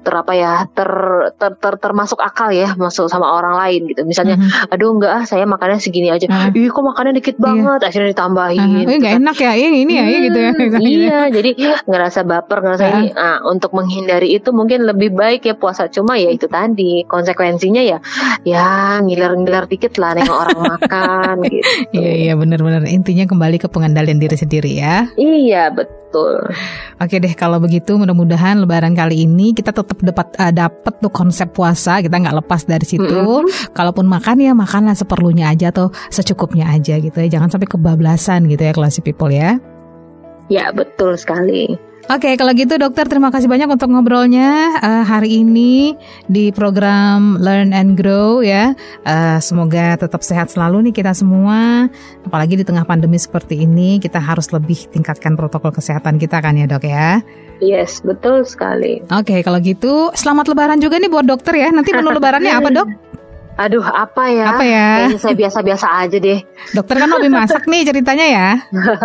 [0.00, 0.90] ter apa ya ter,
[1.34, 4.70] ter, ter- termasuk akal ya masuk sama orang lain gitu misalnya Mhm.
[4.70, 6.48] aduh enggak ah saya makannya segini aja Ah.
[6.50, 9.20] ih kok makannya dikit banget akhirnya ditambahin Ah, gitu eh, nggak kan.
[9.20, 10.50] enak ya, eh, ini ya, eh, gitu ya.
[10.50, 11.50] Hmm, iya, jadi
[11.84, 12.92] ngerasa baper, ngerasa Ah.
[12.96, 13.08] ini.
[13.12, 15.86] Nah, untuk menghindari itu mungkin lebih baik ya puasa.
[15.86, 17.98] Cuma ya itu tadi konsekuensinya ya,
[18.42, 18.66] ya
[19.00, 21.68] ngiler-ngiler dikit lah nengok orang makan gitu.
[21.92, 25.10] Iya iya benar-benar intinya kembali ke pengendalian diri sendiri ya.
[25.14, 26.40] Iya betul.
[26.96, 31.52] Oke deh kalau begitu mudah-mudahan Lebaran kali ini kita tetap dapat eh, dapat tuh konsep
[31.52, 33.44] puasa kita nggak lepas dari situ.
[33.76, 37.28] Kalaupun makan ya makanlah seperlunya aja atau secukupnya aja gitu ya.
[37.28, 39.60] Jangan sampai kebablasan gitu ya classy people ya.
[40.48, 41.89] Ya betul sekali.
[42.10, 45.94] Oke, kalau gitu dokter terima kasih banyak untuk ngobrolnya eh, hari ini
[46.26, 48.74] di program Learn and Grow ya.
[49.06, 51.86] Eh, semoga tetap sehat selalu nih kita semua.
[52.26, 56.66] Apalagi di tengah pandemi seperti ini, kita harus lebih tingkatkan protokol kesehatan kita kan ya
[56.66, 57.22] dok ya.
[57.62, 59.06] Yes betul sekali.
[59.14, 61.70] Oke, kalau gitu selamat Lebaran juga nih buat dokter ya.
[61.70, 62.88] Nanti menu Lebarannya apa dok?
[63.60, 64.56] Aduh apa ya?
[64.56, 64.86] Apa ya?
[65.04, 66.40] Kayaknya saya biasa-biasa aja deh.
[66.72, 68.48] Dokter kan hobi masak nih ceritanya ya.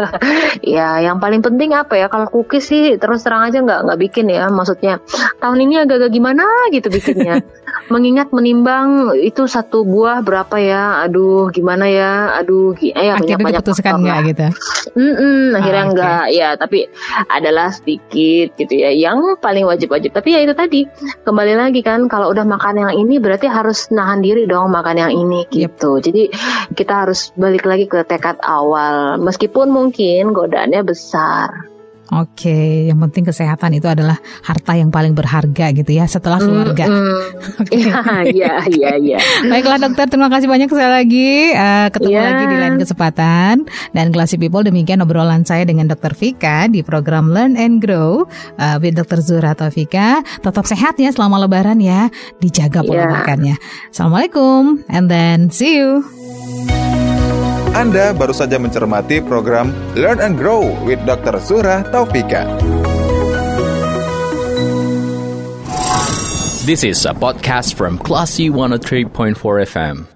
[0.80, 2.08] ya yang paling penting apa ya?
[2.08, 4.48] Kalau cookies sih terus terang aja nggak nggak bikin ya.
[4.48, 5.04] Maksudnya
[5.44, 7.44] tahun ini agak-agak gimana gitu bikinnya.
[7.94, 11.04] Mengingat menimbang itu satu buah berapa ya?
[11.04, 12.40] Aduh gimana ya?
[12.40, 14.30] Aduh ya Akhirnya banyak-banyak diputuskan nggak lah.
[14.32, 14.48] gitu.
[14.96, 16.88] Mm-mm, akhirnya Ah, enggak ya tapi
[17.28, 20.88] adalah sedikit gitu ya yang paling wajib-wajib tapi ya itu tadi
[21.28, 25.14] kembali lagi kan kalau udah makan yang ini berarti harus nahan diri dong makan yang
[25.14, 26.00] ini gitu.
[26.00, 26.32] Jadi
[26.74, 29.20] kita harus balik lagi ke tekad awal.
[29.22, 31.75] Meskipun mungkin godaannya besar
[32.06, 36.86] Oke, yang penting kesehatan itu adalah harta yang paling berharga gitu ya setelah keluarga.
[37.74, 41.32] Iya iya iya Baiklah dokter, terima kasih banyak sekali lagi.
[41.52, 42.24] Eh, ketemu Ya.
[42.24, 43.56] lagi di lain kesempatan.
[43.92, 48.78] Dan Classy People demikian obrolan saya dengan Dokter Vika di program Learn and Grow eh,
[48.78, 50.22] with Dokter Zura Taufika.
[50.42, 52.14] Tetap sehat ya selama Lebaran ya.
[52.38, 53.10] Dijaga pola Ya.
[53.12, 53.56] makannya.
[53.90, 56.06] Assalamualaikum and then see you.
[57.76, 59.68] Anda baru saja mencermati program
[60.00, 61.36] Learn and Grow with Dr.
[61.44, 62.48] Zura Taufika.
[66.64, 69.36] This is a podcast from Classy 103.4
[69.68, 70.15] FM.